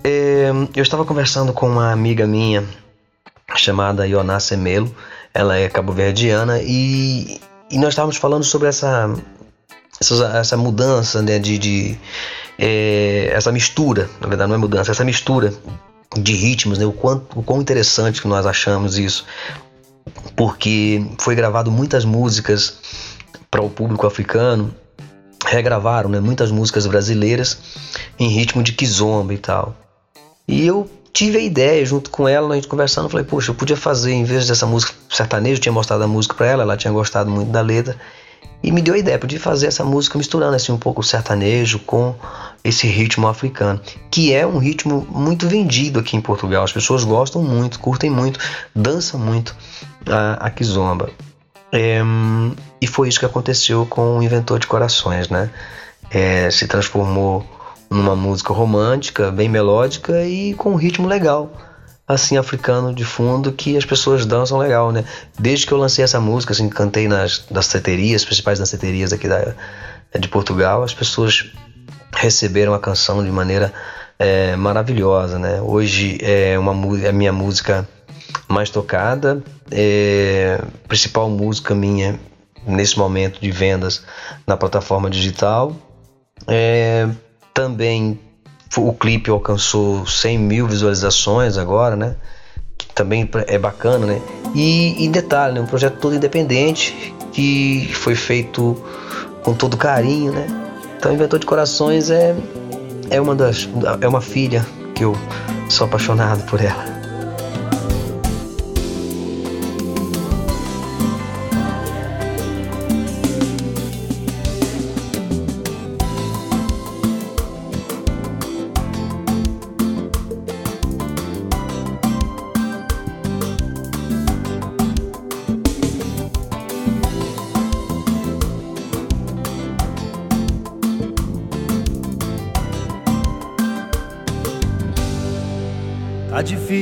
É, 0.04 0.50
eu 0.76 0.82
estava 0.82 1.04
conversando 1.04 1.52
com 1.52 1.68
uma 1.68 1.92
amiga 1.92 2.26
minha 2.26 2.64
chamada 3.56 4.08
Ioná 4.08 4.40
Semelo, 4.40 4.94
ela 5.34 5.58
é 5.58 5.68
cabo-verdiana, 5.68 6.60
e, 6.62 7.40
e 7.70 7.78
nós 7.78 7.90
estávamos 7.90 8.16
falando 8.16 8.44
sobre 8.44 8.70
essa, 8.70 9.14
essa, 10.00 10.38
essa 10.38 10.58
mudança 10.58 11.22
né, 11.22 11.38
de, 11.38 11.58
de 11.58 12.00
é, 12.58 13.30
essa 13.34 13.52
mistura, 13.52 14.10
na 14.22 14.28
verdade 14.28 14.50
não 14.50 14.56
é 14.56 14.60
mudança, 14.60 14.92
essa 14.92 15.04
mistura 15.04 15.54
de 16.18 16.34
ritmos, 16.34 16.78
né, 16.78 16.86
o, 16.86 16.94
quanto, 16.94 17.40
o 17.40 17.44
quão 17.44 17.62
interessante 17.62 18.22
que 18.22 18.28
nós 18.28 18.46
achamos 18.46 18.98
isso, 18.98 19.26
porque 20.36 21.06
foi 21.20 21.36
gravado 21.36 21.70
muitas 21.70 22.06
músicas 22.06 22.80
para 23.52 23.62
o 23.62 23.70
público 23.70 24.08
africano 24.08 24.74
regravaram 25.50 26.10
né, 26.10 26.20
muitas 26.20 26.52
músicas 26.52 26.86
brasileiras 26.86 27.58
em 28.18 28.28
ritmo 28.28 28.64
de 28.64 28.74
kizomba 28.74 29.34
e 29.34 29.38
tal. 29.38 29.76
E 30.48 30.66
eu 30.66 30.90
tive 31.12 31.38
a 31.38 31.42
ideia, 31.42 31.86
junto 31.86 32.10
com 32.10 32.28
ela, 32.28 32.54
a 32.54 32.56
gente 32.56 32.68
conversando, 32.68 33.10
falei, 33.10 33.26
poxa, 33.26 33.52
eu 33.52 33.56
podia 33.56 33.76
fazer, 33.76 34.14
em 34.14 34.24
vez 34.24 34.48
dessa 34.48 34.66
música 34.66 34.94
sertaneja, 35.10 35.56
eu 35.56 35.62
tinha 35.62 35.74
mostrado 35.74 36.04
a 36.04 36.08
música 36.08 36.34
para 36.34 36.48
ela, 36.48 36.64
ela 36.64 36.78
tinha 36.78 36.94
gostado 36.94 37.30
muito 37.30 37.52
da 37.52 37.62
letra, 37.62 37.96
e 38.62 38.72
me 38.72 38.82
deu 38.82 38.94
a 38.94 38.98
ideia, 38.98 39.18
podia 39.18 39.40
fazer 39.40 39.68
essa 39.68 39.84
música 39.84 40.18
misturando 40.18 40.56
assim 40.56 40.72
um 40.72 40.78
pouco 40.78 41.02
o 41.02 41.04
sertanejo 41.04 41.80
com 41.80 42.14
esse 42.64 42.88
ritmo 42.88 43.28
africano, 43.28 43.80
que 44.12 44.34
é 44.34 44.46
um 44.46 44.58
ritmo 44.58 45.08
muito 45.10 45.48
vendido 45.48 46.00
aqui 46.00 46.18
em 46.18 46.22
Portugal. 46.22 46.64
As 46.64 46.74
pessoas 46.74 47.06
gostam 47.06 47.42
muito, 47.42 47.80
curtem 47.80 48.10
muito, 48.10 48.40
dançam 48.76 49.20
muito 49.20 49.56
a, 50.06 50.46
a 50.46 50.50
kizomba. 50.50 51.10
É, 51.72 52.02
e 52.82 52.88
foi 52.88 53.10
isso 53.10 53.20
que 53.20 53.26
aconteceu 53.26 53.86
com 53.86 54.18
o 54.18 54.24
Inventor 54.24 54.60
de 54.60 54.68
Corações, 54.68 55.30
né? 55.30 55.50
É, 56.12 56.50
se 56.50 56.68
transformou 56.68 57.46
numa 57.90 58.16
música 58.16 58.54
romântica, 58.54 59.32
bem 59.32 59.50
melódica 59.50 60.24
e 60.26 60.54
com 60.54 60.72
um 60.72 60.76
ritmo 60.76 61.08
legal, 61.08 61.52
assim 62.08 62.38
africano 62.38 62.94
de 62.94 63.04
fundo 63.04 63.52
que 63.52 63.76
as 63.76 63.86
pessoas 63.86 64.26
dançam 64.26 64.58
legal, 64.58 64.92
né? 64.92 65.04
Desde 65.38 65.66
que 65.66 65.74
eu 65.74 65.78
lancei 65.78 66.04
essa 66.04 66.20
música, 66.20 66.54
assim, 66.54 66.70
cantei 66.70 67.08
nas 67.08 67.46
danceterias, 67.50 68.24
principais 68.24 68.60
danceterias 68.60 69.12
aqui 69.12 69.28
da, 69.28 69.54
de 70.18 70.28
Portugal, 70.28 70.84
as 70.84 70.94
pessoas 70.94 71.52
receberam 72.16 72.74
a 72.74 72.80
canção 72.80 73.24
de 73.24 73.32
maneira 73.32 73.74
é, 74.18 74.56
maravilhosa, 74.56 75.40
né? 75.40 75.62
Hoje 75.62 76.18
é 76.22 76.58
uma 76.60 76.74
é 77.04 77.10
a 77.10 77.14
minha 77.14 77.34
música 77.34 77.88
mais 78.48 78.70
tocada, 78.70 79.44
é, 79.72 80.62
principal 80.88 81.30
música 81.30 81.74
minha 81.74 82.20
nesse 82.66 82.98
momento 82.98 83.40
de 83.40 83.52
vendas 83.52 84.04
na 84.46 84.58
plataforma 84.58 85.10
digital. 85.10 85.76
É, 86.48 87.08
também 87.54 88.20
o 88.78 88.94
clipe 88.94 89.30
alcançou 89.30 90.06
100 90.06 90.38
mil 90.38 90.68
visualizações 90.68 91.58
agora, 91.58 91.96
né? 91.96 92.16
Que 92.78 92.88
também 92.94 93.30
é 93.48 93.58
bacana, 93.58 94.06
né? 94.06 94.22
E, 94.56 95.06
e 95.06 95.10
detalhe, 95.10 95.56
né? 95.56 95.62
um 95.62 95.66
projeto 95.66 96.00
todo 96.00 96.16
independente 96.16 97.14
que 97.32 97.90
foi 97.94 98.16
feito 98.16 98.82
com 99.44 99.54
todo 99.54 99.78
carinho, 99.78 100.32
né? 100.32 100.48
Então, 100.98 101.14
Inventor 101.14 101.40
de 101.40 101.46
Corações 101.46 102.10
é 102.10 102.36
é 103.10 103.20
uma 103.20 103.36
das 103.36 103.68
é 104.02 104.08
uma 104.08 104.22
filha 104.22 104.66
que 104.94 105.04
eu 105.04 105.16
sou 105.70 105.88
apaixonado 105.88 106.44
por 106.46 106.62
ela. 106.62 106.99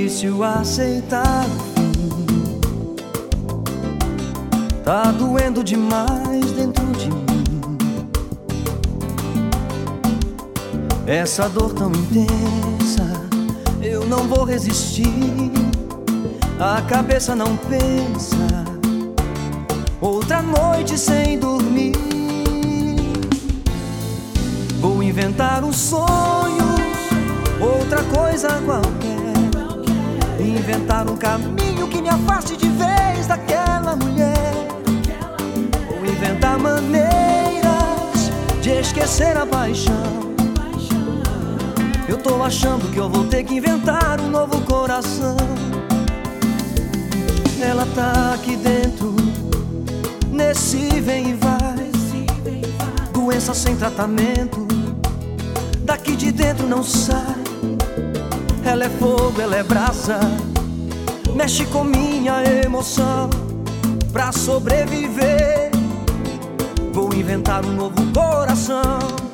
Difícil 0.07 0.41
aceitar. 0.41 1.45
Tá 4.83 5.11
doendo 5.11 5.61
demais 5.61 6.49
dentro 6.53 6.85
de 6.93 7.09
mim. 7.09 7.77
Essa 11.05 11.47
dor 11.47 11.73
tão 11.73 11.91
intensa 11.91 13.03
Eu 13.81 14.05
não 14.05 14.27
vou 14.29 14.45
resistir. 14.45 15.51
A 16.57 16.81
cabeça 16.83 17.35
não 17.35 17.57
pensa. 17.57 18.65
Outra 19.99 20.41
noite 20.41 20.97
sem 20.97 21.37
dormir. 21.37 21.95
Vou 24.79 25.03
inventar 25.03 25.63
um 25.65 25.73
sonho 25.73 26.77
Outra 27.59 28.03
coisa 28.03 28.61
qualquer 28.63 29.16
Inventar 30.57 31.09
um 31.09 31.15
caminho 31.15 31.87
que 31.87 32.01
me 32.01 32.09
afaste 32.09 32.57
de 32.57 32.67
vez 32.67 33.27
daquela 33.27 33.95
mulher. 33.95 34.53
Ou 35.89 36.05
inventar 36.05 36.57
maneiras 36.57 38.31
de 38.61 38.71
esquecer 38.71 39.37
a 39.37 39.45
paixão. 39.45 40.33
Eu 42.07 42.17
tô 42.17 42.41
achando 42.41 42.91
que 42.91 42.97
eu 42.97 43.09
vou 43.09 43.25
ter 43.25 43.43
que 43.43 43.55
inventar 43.55 44.19
um 44.19 44.29
novo 44.29 44.59
coração. 44.61 45.37
Ela 47.61 47.85
tá 47.93 48.33
aqui 48.33 48.55
dentro, 48.55 49.15
nesse 50.31 51.01
vem 51.01 51.29
e 51.29 51.33
vai. 51.33 51.91
Doença 53.13 53.53
sem 53.53 53.75
tratamento, 53.75 54.67
daqui 55.83 56.15
de 56.15 56.31
dentro 56.31 56.67
não 56.67 56.83
sai. 56.83 57.35
Ela 58.63 58.85
é 58.85 58.89
fogo, 58.89 59.39
ela 59.39 59.55
é 59.55 59.63
brasa, 59.63 60.19
mexe 61.37 61.65
com 61.67 61.83
minha 61.83 62.43
emoção. 62.65 63.29
Pra 64.11 64.31
sobreviver, 64.31 65.69
vou 66.91 67.13
inventar 67.13 67.63
um 67.63 67.73
novo 67.73 68.11
coração. 68.11 69.26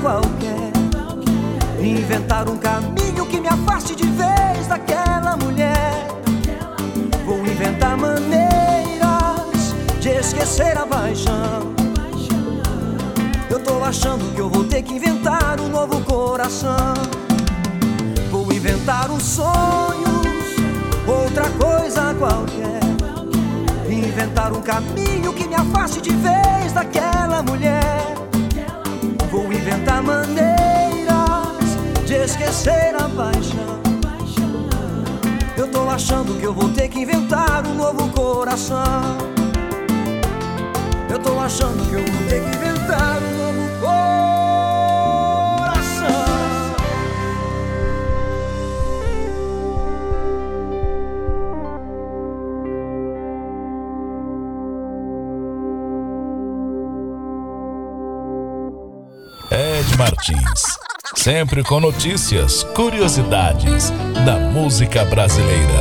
Qualquer. 0.00 0.72
Inventar 1.80 2.48
um 2.48 2.56
caminho 2.56 3.26
que 3.26 3.40
me 3.40 3.48
afaste 3.48 3.94
de 3.94 4.06
vez 4.06 4.66
daquela 4.66 5.36
mulher. 5.36 6.06
Vou 7.24 7.38
inventar 7.38 7.96
maneiras 7.96 9.74
de 10.00 10.08
esquecer 10.10 10.76
a 10.76 10.86
paixão. 10.86 11.74
Eu 13.50 13.60
tô 13.60 13.82
achando 13.84 14.34
que 14.34 14.40
eu 14.40 14.48
vou 14.48 14.64
ter 14.64 14.82
que 14.82 14.94
inventar 14.94 15.60
um 15.60 15.68
novo 15.68 16.00
coração. 16.02 16.94
Vou 18.30 18.52
inventar 18.52 19.10
um 19.10 19.20
sonho, 19.20 20.22
outra 21.06 21.48
coisa 21.50 22.14
qualquer. 22.14 22.80
Inventar 23.88 24.52
um 24.52 24.60
caminho 24.60 25.32
que 25.32 25.46
me 25.46 25.54
afaste 25.54 26.00
de 26.00 26.10
vez 26.10 26.72
daquela 26.72 27.42
mulher. 27.42 28.17
Maneiras 30.02 31.76
de 32.06 32.14
esquecer 32.14 32.94
a 32.94 33.08
paixão. 33.08 33.78
Eu 35.56 35.68
tô 35.68 35.88
achando 35.88 36.38
que 36.38 36.44
eu 36.44 36.54
vou 36.54 36.68
ter 36.70 36.88
que 36.88 37.00
inventar 37.00 37.66
um 37.66 37.74
novo 37.74 38.08
coração. 38.10 39.18
Eu 41.10 41.18
tô 41.18 41.38
achando 41.40 41.88
que 41.88 41.94
eu 41.94 42.04
vou 42.04 42.28
ter 42.28 42.42
que 42.42 42.56
inventar 42.56 43.18
um 43.22 43.37
Ed 59.88 59.96
Martins. 59.96 60.78
Sempre 61.14 61.62
com 61.62 61.80
notícias, 61.80 62.62
curiosidades 62.74 63.90
da 64.24 64.36
música 64.38 65.02
brasileira. 65.04 65.72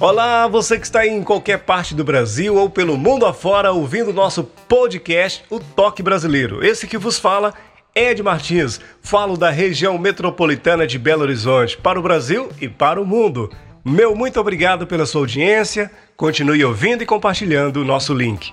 Olá, 0.00 0.48
você 0.48 0.78
que 0.78 0.86
está 0.86 1.06
em 1.06 1.22
qualquer 1.22 1.58
parte 1.58 1.94
do 1.94 2.02
Brasil 2.02 2.56
ou 2.56 2.68
pelo 2.68 2.96
mundo 2.96 3.26
afora 3.26 3.70
ouvindo 3.70 4.12
nosso 4.12 4.42
podcast, 4.42 5.44
O 5.50 5.60
Toque 5.60 6.02
Brasileiro. 6.02 6.64
Esse 6.64 6.86
que 6.86 6.98
vos 6.98 7.18
fala 7.18 7.54
é 7.94 8.10
Ed 8.10 8.22
Martins. 8.22 8.80
Falo 9.00 9.36
da 9.36 9.50
região 9.50 9.96
metropolitana 9.98 10.86
de 10.86 10.98
Belo 10.98 11.22
Horizonte 11.22 11.76
para 11.76 11.98
o 11.98 12.02
Brasil 12.02 12.48
e 12.60 12.68
para 12.68 13.00
o 13.00 13.06
mundo. 13.06 13.50
Meu 13.84 14.14
muito 14.14 14.38
obrigado 14.38 14.86
pela 14.86 15.06
sua 15.06 15.22
audiência. 15.22 15.90
Continue 16.16 16.64
ouvindo 16.64 17.02
e 17.02 17.06
compartilhando 17.06 17.78
o 17.80 17.84
nosso 17.84 18.12
link. 18.12 18.52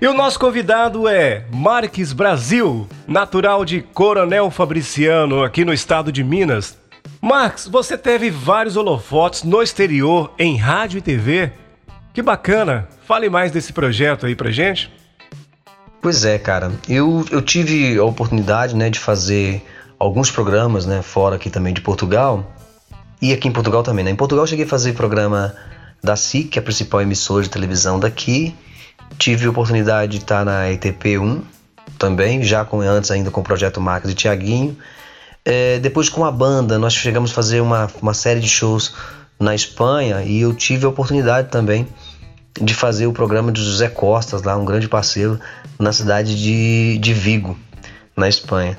E 0.00 0.06
o 0.06 0.14
nosso 0.14 0.38
convidado 0.38 1.08
é 1.08 1.44
Marques 1.52 2.12
Brasil, 2.12 2.86
natural 3.06 3.64
de 3.64 3.80
Coronel 3.80 4.50
Fabriciano, 4.50 5.42
aqui 5.42 5.64
no 5.64 5.72
estado 5.72 6.10
de 6.10 6.24
Minas. 6.24 6.76
Marques, 7.20 7.66
você 7.66 7.96
teve 7.96 8.30
vários 8.30 8.76
holofotes 8.76 9.42
no 9.42 9.62
exterior, 9.62 10.32
em 10.38 10.56
rádio 10.56 10.98
e 10.98 11.02
TV. 11.02 11.52
Que 12.12 12.22
bacana! 12.22 12.88
Fale 13.06 13.28
mais 13.28 13.52
desse 13.52 13.72
projeto 13.72 14.26
aí 14.26 14.34
pra 14.34 14.50
gente. 14.50 14.90
Pois 16.00 16.24
é, 16.24 16.38
cara. 16.38 16.72
Eu, 16.88 17.24
eu 17.30 17.42
tive 17.42 17.98
a 17.98 18.04
oportunidade 18.04 18.74
né, 18.74 18.88
de 18.88 18.98
fazer 18.98 19.62
alguns 19.98 20.30
programas 20.30 20.86
né, 20.86 21.02
fora 21.02 21.36
aqui 21.36 21.50
também 21.50 21.74
de 21.74 21.80
Portugal. 21.80 22.55
E 23.20 23.32
aqui 23.32 23.48
em 23.48 23.52
Portugal 23.52 23.82
também, 23.82 24.04
né? 24.04 24.10
Em 24.10 24.16
Portugal 24.16 24.44
eu 24.44 24.48
cheguei 24.48 24.64
a 24.64 24.68
fazer 24.68 24.92
programa 24.92 25.54
da 26.02 26.16
SIC, 26.16 26.48
que 26.50 26.58
é 26.58 26.60
a 26.60 26.62
principal 26.62 27.00
emissora 27.00 27.42
de 27.42 27.50
televisão 27.50 27.98
daqui. 27.98 28.54
Tive 29.18 29.46
a 29.46 29.50
oportunidade 29.50 30.12
de 30.12 30.18
estar 30.18 30.44
na 30.44 30.66
ETP1 30.68 31.42
também, 31.98 32.42
já 32.42 32.64
com 32.64 32.80
antes 32.80 33.10
ainda 33.10 33.30
com 33.30 33.40
o 33.40 33.44
Projeto 33.44 33.80
Marcos 33.80 34.10
e 34.10 34.14
Tiaguinho. 34.14 34.76
É, 35.44 35.78
depois 35.78 36.08
com 36.08 36.24
a 36.24 36.30
banda, 36.30 36.78
nós 36.78 36.92
chegamos 36.92 37.30
a 37.30 37.34
fazer 37.34 37.60
uma, 37.60 37.88
uma 38.02 38.12
série 38.12 38.40
de 38.40 38.48
shows 38.48 38.94
na 39.38 39.54
Espanha 39.54 40.22
e 40.22 40.40
eu 40.40 40.52
tive 40.54 40.86
a 40.86 40.88
oportunidade 40.88 41.48
também 41.48 41.86
de 42.60 42.74
fazer 42.74 43.06
o 43.06 43.12
programa 43.12 43.52
de 43.52 43.62
José 43.62 43.88
Costas, 43.88 44.42
lá 44.42 44.56
um 44.56 44.64
grande 44.64 44.88
parceiro, 44.88 45.38
na 45.78 45.92
cidade 45.92 46.36
de, 46.36 46.98
de 46.98 47.14
Vigo, 47.14 47.56
na 48.16 48.28
Espanha. 48.28 48.76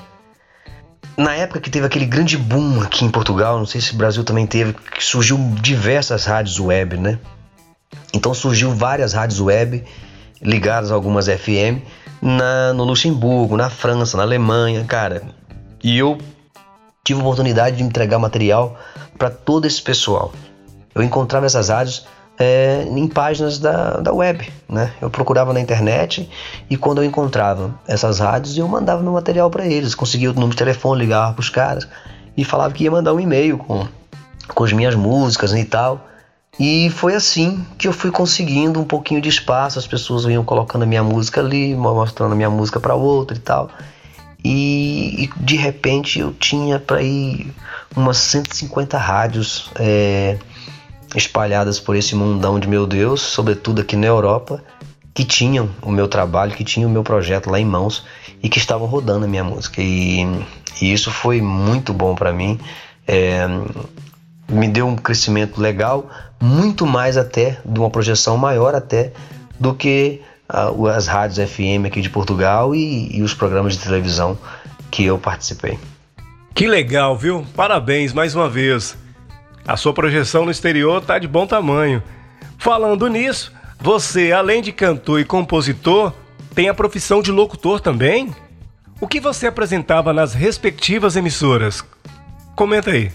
Na 1.18 1.34
época 1.34 1.58
que 1.58 1.68
teve 1.68 1.84
aquele 1.84 2.06
grande 2.06 2.36
boom 2.36 2.80
aqui 2.80 3.04
em 3.04 3.10
Portugal, 3.10 3.58
não 3.58 3.66
sei 3.66 3.80
se 3.80 3.92
o 3.92 3.96
Brasil 3.96 4.22
também 4.22 4.46
teve, 4.46 4.72
que 4.72 5.02
surgiu 5.02 5.36
diversas 5.60 6.24
rádios 6.24 6.60
web, 6.60 6.96
né? 6.96 7.18
Então 8.14 8.32
surgiu 8.32 8.70
várias 8.70 9.14
rádios 9.14 9.40
web 9.40 9.84
ligadas 10.40 10.92
a 10.92 10.94
algumas 10.94 11.26
FM 11.26 11.82
na, 12.22 12.72
no 12.72 12.84
Luxemburgo, 12.84 13.56
na 13.56 13.68
França, 13.68 14.16
na 14.16 14.22
Alemanha, 14.22 14.84
cara. 14.84 15.22
E 15.82 15.98
eu 15.98 16.18
tive 17.02 17.18
a 17.18 17.22
oportunidade 17.24 17.78
de 17.78 17.82
entregar 17.82 18.20
material 18.20 18.78
para 19.18 19.28
todo 19.28 19.66
esse 19.66 19.82
pessoal. 19.82 20.32
Eu 20.94 21.02
encontrava 21.02 21.46
essas 21.46 21.68
rádios 21.68 22.06
é, 22.38 22.86
em 22.88 23.08
páginas 23.08 23.58
da, 23.58 23.98
da 23.98 24.12
web, 24.12 24.50
né? 24.68 24.92
Eu 25.00 25.10
procurava 25.10 25.52
na 25.52 25.60
internet 25.60 26.30
e 26.70 26.76
quando 26.76 27.02
eu 27.02 27.04
encontrava 27.04 27.74
essas 27.86 28.20
rádios, 28.20 28.56
eu 28.56 28.68
mandava 28.68 29.02
meu 29.02 29.12
material 29.12 29.50
para 29.50 29.66
eles. 29.66 29.94
Conseguia 29.94 30.30
o 30.30 30.34
número 30.34 30.52
de 30.52 30.56
telefone, 30.56 31.00
ligava 31.00 31.32
para 31.32 31.40
os 31.40 31.50
caras 31.50 31.88
e 32.36 32.44
falava 32.44 32.72
que 32.72 32.84
ia 32.84 32.90
mandar 32.90 33.12
um 33.12 33.18
e-mail 33.18 33.58
com, 33.58 33.86
com 34.54 34.64
as 34.64 34.72
minhas 34.72 34.94
músicas 34.94 35.52
e 35.52 35.64
tal. 35.64 36.06
E 36.60 36.90
foi 36.90 37.14
assim 37.14 37.64
que 37.76 37.86
eu 37.88 37.92
fui 37.92 38.10
conseguindo 38.10 38.80
um 38.80 38.84
pouquinho 38.84 39.20
de 39.20 39.28
espaço. 39.28 39.78
As 39.78 39.86
pessoas 39.86 40.24
vinham 40.24 40.44
colocando 40.44 40.82
a 40.82 40.86
minha 40.86 41.02
música 41.02 41.40
ali, 41.40 41.74
mostrando 41.74 42.32
a 42.32 42.36
minha 42.36 42.50
música 42.50 42.78
para 42.78 42.94
outra 42.94 43.36
e 43.36 43.40
tal. 43.40 43.68
E, 44.44 45.24
e, 45.24 45.30
de 45.42 45.56
repente 45.56 46.20
eu 46.20 46.32
tinha 46.32 46.78
para 46.78 47.02
ir 47.02 47.52
umas 47.96 48.18
150 48.18 48.96
rádios 48.96 49.70
é, 49.74 50.38
espalhadas 51.14 51.80
por 51.80 51.96
esse 51.96 52.14
mundão 52.14 52.58
de 52.58 52.68
meu 52.68 52.86
Deus, 52.86 53.20
sobretudo 53.20 53.80
aqui 53.80 53.96
na 53.96 54.06
Europa, 54.06 54.62
que 55.14 55.24
tinham 55.24 55.70
o 55.82 55.90
meu 55.90 56.06
trabalho, 56.06 56.54
que 56.54 56.64
tinham 56.64 56.88
o 56.88 56.92
meu 56.92 57.02
projeto 57.02 57.50
lá 57.50 57.58
em 57.58 57.64
mãos 57.64 58.04
e 58.42 58.48
que 58.48 58.58
estavam 58.58 58.86
rodando 58.86 59.24
a 59.24 59.28
minha 59.28 59.44
música. 59.44 59.80
E, 59.80 60.22
e 60.80 60.92
isso 60.92 61.10
foi 61.10 61.40
muito 61.40 61.92
bom 61.92 62.14
para 62.14 62.32
mim. 62.32 62.58
É, 63.06 63.46
me 64.48 64.68
deu 64.68 64.86
um 64.86 64.96
crescimento 64.96 65.60
legal, 65.60 66.08
muito 66.40 66.86
mais 66.86 67.16
até, 67.16 67.58
de 67.64 67.80
uma 67.80 67.90
projeção 67.90 68.36
maior 68.36 68.74
até 68.74 69.12
do 69.58 69.74
que 69.74 70.22
as 70.48 71.06
rádios 71.06 71.50
FM 71.50 71.84
aqui 71.86 72.00
de 72.00 72.08
Portugal 72.08 72.74
e, 72.74 73.16
e 73.16 73.22
os 73.22 73.34
programas 73.34 73.74
de 73.74 73.80
televisão 73.80 74.38
que 74.90 75.04
eu 75.04 75.18
participei. 75.18 75.78
Que 76.54 76.66
legal, 76.66 77.16
viu? 77.16 77.44
Parabéns 77.54 78.12
mais 78.12 78.34
uma 78.34 78.48
vez. 78.48 78.96
A 79.68 79.76
sua 79.76 79.92
projeção 79.92 80.46
no 80.46 80.50
exterior 80.50 81.02
tá 81.02 81.18
de 81.18 81.28
bom 81.28 81.46
tamanho. 81.46 82.02
Falando 82.56 83.06
nisso, 83.06 83.52
você, 83.78 84.32
além 84.32 84.62
de 84.62 84.72
cantor 84.72 85.20
e 85.20 85.26
compositor, 85.26 86.14
tem 86.54 86.70
a 86.70 86.74
profissão 86.74 87.20
de 87.20 87.30
locutor 87.30 87.78
também? 87.78 88.34
O 88.98 89.06
que 89.06 89.20
você 89.20 89.46
apresentava 89.46 90.10
nas 90.14 90.32
respectivas 90.32 91.16
emissoras? 91.16 91.84
Comenta 92.56 92.92
aí. 92.92 93.12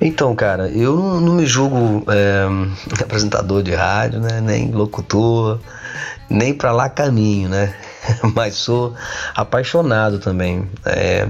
Então, 0.00 0.34
cara, 0.34 0.68
eu 0.68 0.96
não, 0.96 1.20
não 1.20 1.34
me 1.34 1.46
julgo 1.46 2.04
é, 2.10 2.46
apresentador 3.00 3.62
de 3.62 3.72
rádio, 3.72 4.18
né? 4.18 4.40
Nem 4.40 4.72
locutor, 4.72 5.60
nem 6.28 6.52
para 6.52 6.72
lá 6.72 6.88
caminho, 6.88 7.48
né? 7.48 7.72
Mas 8.34 8.56
sou 8.56 8.96
apaixonado 9.36 10.18
também. 10.18 10.68
É, 10.84 11.28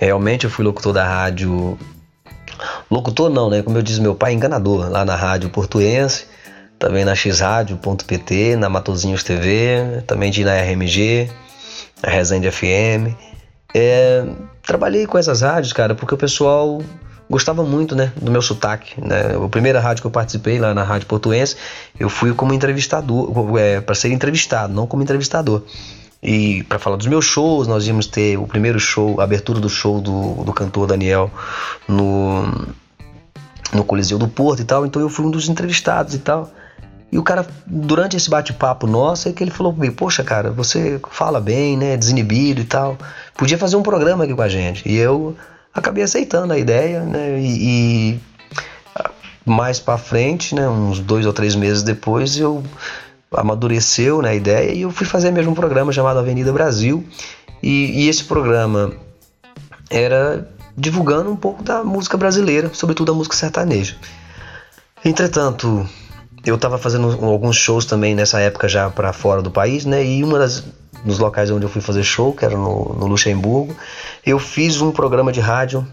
realmente 0.00 0.44
eu 0.44 0.50
fui 0.50 0.64
locutor 0.64 0.94
da 0.94 1.06
rádio 1.06 1.78
Locutor 2.90 3.30
não, 3.30 3.50
né? 3.50 3.62
Como 3.62 3.76
eu 3.76 3.82
disse 3.82 4.00
meu 4.00 4.14
pai, 4.14 4.32
enganador, 4.32 4.90
lá 4.90 5.04
na 5.04 5.14
rádio 5.14 5.50
portuense, 5.50 6.26
também 6.78 7.04
na 7.04 7.14
xradio.pt, 7.14 8.56
na 8.56 8.68
Matozinhos 8.68 9.22
TV, 9.22 10.02
também 10.06 10.30
de 10.30 10.44
na 10.44 10.54
RMG, 10.54 11.30
na 12.02 12.10
Resende 12.10 12.50
FM. 12.50 13.14
É, 13.74 14.24
trabalhei 14.62 15.06
com 15.06 15.18
essas 15.18 15.42
rádios, 15.42 15.72
cara, 15.72 15.94
porque 15.94 16.14
o 16.14 16.18
pessoal 16.18 16.80
gostava 17.28 17.62
muito, 17.64 17.96
né, 17.96 18.12
do 18.16 18.30
meu 18.30 18.40
sotaque, 18.40 19.00
né? 19.00 19.36
A 19.44 19.48
primeira 19.48 19.80
rádio 19.80 20.02
que 20.02 20.06
eu 20.06 20.10
participei 20.10 20.58
lá 20.58 20.72
na 20.72 20.84
Rádio 20.84 21.06
Portuense, 21.08 21.56
eu 21.98 22.08
fui 22.08 22.32
como 22.32 22.54
entrevistador, 22.54 23.58
é, 23.58 23.80
para 23.80 23.94
ser 23.94 24.12
entrevistado, 24.12 24.72
não 24.72 24.86
como 24.86 25.02
entrevistador. 25.02 25.62
E 26.26 26.64
para 26.64 26.80
falar 26.80 26.96
dos 26.96 27.06
meus 27.06 27.24
shows, 27.24 27.68
nós 27.68 27.86
íamos 27.86 28.08
ter 28.08 28.36
o 28.36 28.48
primeiro 28.48 28.80
show, 28.80 29.20
a 29.20 29.22
abertura 29.22 29.60
do 29.60 29.68
show 29.68 30.00
do, 30.00 30.42
do 30.42 30.52
cantor 30.52 30.88
Daniel 30.88 31.30
no, 31.86 32.42
no 33.72 33.84
Coliseu 33.84 34.18
do 34.18 34.26
Porto 34.26 34.60
e 34.60 34.64
tal. 34.64 34.84
Então 34.84 35.00
eu 35.00 35.08
fui 35.08 35.24
um 35.24 35.30
dos 35.30 35.48
entrevistados 35.48 36.16
e 36.16 36.18
tal. 36.18 36.50
E 37.12 37.16
o 37.16 37.22
cara, 37.22 37.46
durante 37.64 38.16
esse 38.16 38.28
bate-papo 38.28 38.88
nosso, 38.88 39.28
é 39.28 39.32
que 39.32 39.44
ele 39.44 39.52
falou 39.52 39.72
comigo: 39.72 39.94
Poxa, 39.94 40.24
cara, 40.24 40.50
você 40.50 41.00
fala 41.12 41.40
bem, 41.40 41.76
né? 41.76 41.96
Desinibido 41.96 42.60
e 42.60 42.64
tal. 42.64 42.98
Podia 43.36 43.56
fazer 43.56 43.76
um 43.76 43.82
programa 43.84 44.24
aqui 44.24 44.34
com 44.34 44.42
a 44.42 44.48
gente. 44.48 44.82
E 44.84 44.96
eu 44.96 45.36
acabei 45.72 46.02
aceitando 46.02 46.52
a 46.52 46.58
ideia, 46.58 47.04
né? 47.04 47.38
E, 47.38 48.14
e 48.16 48.20
mais 49.44 49.78
para 49.78 49.96
frente, 49.96 50.56
né? 50.56 50.68
Uns 50.68 50.98
dois 50.98 51.24
ou 51.24 51.32
três 51.32 51.54
meses 51.54 51.84
depois, 51.84 52.36
eu 52.36 52.64
amadureceu 53.32 54.22
né, 54.22 54.30
a 54.30 54.34
ideia 54.34 54.72
e 54.72 54.82
eu 54.82 54.90
fui 54.90 55.06
fazer 55.06 55.30
mesmo 55.30 55.52
um 55.52 55.54
programa 55.54 55.92
chamado 55.92 56.18
Avenida 56.18 56.52
Brasil. 56.52 57.04
E, 57.62 58.04
e 58.04 58.08
esse 58.08 58.24
programa 58.24 58.92
era 59.90 60.48
divulgando 60.76 61.30
um 61.30 61.36
pouco 61.36 61.62
da 61.62 61.82
música 61.82 62.16
brasileira, 62.16 62.70
sobretudo 62.72 63.12
a 63.12 63.14
música 63.14 63.34
sertaneja. 63.34 63.96
Entretanto, 65.04 65.88
eu 66.44 66.56
estava 66.56 66.78
fazendo 66.78 67.24
alguns 67.24 67.56
shows 67.56 67.84
também 67.84 68.14
nessa 68.14 68.40
época 68.40 68.68
já 68.68 68.90
para 68.90 69.12
fora 69.12 69.40
do 69.40 69.50
país, 69.50 69.84
né? 69.84 70.04
E 70.04 70.22
uma 70.22 70.38
das 70.38 70.64
nos 71.04 71.18
locais 71.18 71.50
onde 71.50 71.64
eu 71.64 71.68
fui 71.68 71.80
fazer 71.80 72.02
show, 72.02 72.32
que 72.32 72.44
era 72.44 72.56
no, 72.56 72.94
no 72.94 73.06
Luxemburgo, 73.06 73.76
eu 74.24 74.38
fiz 74.38 74.80
um 74.80 74.90
programa 74.90 75.30
de 75.30 75.40
rádio 75.40 75.86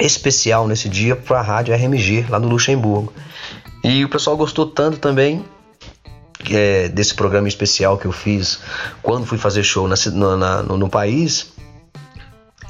especial 0.00 0.66
nesse 0.66 0.88
dia 0.88 1.14
para 1.14 1.40
a 1.40 1.42
rádio 1.42 1.74
RMG 1.74 2.26
lá 2.28 2.38
no 2.38 2.48
Luxemburgo. 2.48 3.12
E 3.84 4.04
o 4.04 4.08
pessoal 4.08 4.36
gostou 4.36 4.66
tanto 4.66 4.98
também 4.98 5.44
é, 6.50 6.88
desse 6.88 7.14
programa 7.14 7.48
especial 7.48 7.98
que 7.98 8.06
eu 8.06 8.12
fiz 8.12 8.60
quando 9.02 9.26
fui 9.26 9.38
fazer 9.38 9.62
show 9.62 9.88
na, 9.88 9.96
na, 10.36 10.62
no, 10.62 10.76
no 10.76 10.88
país 10.88 11.52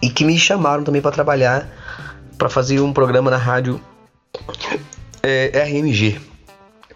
e 0.03 0.09
que 0.09 0.25
me 0.25 0.39
chamaram 0.39 0.85
também 0.85 1.03
para 1.03 1.11
trabalhar 1.11 1.69
para 2.37 2.49
fazer 2.49 2.81
um 2.81 2.93
programa 2.93 3.31
na 3.31 3.37
rádio 3.37 3.81
é, 5.23 5.65
RMG. 5.65 6.21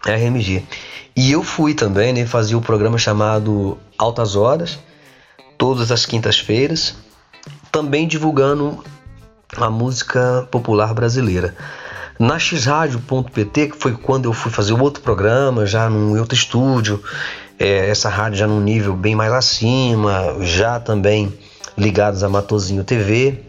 RMG. 0.05 0.63
E 1.15 1.31
eu 1.31 1.43
fui 1.43 1.73
também, 1.73 2.13
né, 2.13 2.25
o 2.25 2.57
um 2.57 2.61
programa 2.61 2.97
chamado 2.97 3.77
Altas 3.97 4.35
Horas, 4.35 4.79
todas 5.57 5.91
as 5.91 6.05
quintas-feiras, 6.05 6.95
também 7.71 8.07
divulgando 8.07 8.83
a 9.55 9.69
música 9.69 10.47
popular 10.49 10.93
brasileira. 10.93 11.55
Na 12.19 12.37
xradio.pt, 12.37 13.67
que 13.69 13.77
foi 13.77 13.93
quando 13.93 14.25
eu 14.25 14.33
fui 14.33 14.51
fazer 14.51 14.73
outro 14.73 15.01
programa, 15.01 15.65
já 15.65 15.89
num 15.89 16.17
outro 16.19 16.35
estúdio, 16.35 17.01
é, 17.59 17.89
essa 17.89 18.09
rádio 18.09 18.37
já 18.39 18.47
num 18.47 18.61
nível 18.61 18.95
bem 18.95 19.15
mais 19.15 19.31
acima, 19.31 20.37
já 20.41 20.79
também 20.79 21.33
ligados 21.77 22.23
a 22.23 22.29
Matozinho 22.29 22.83
TV, 22.83 23.39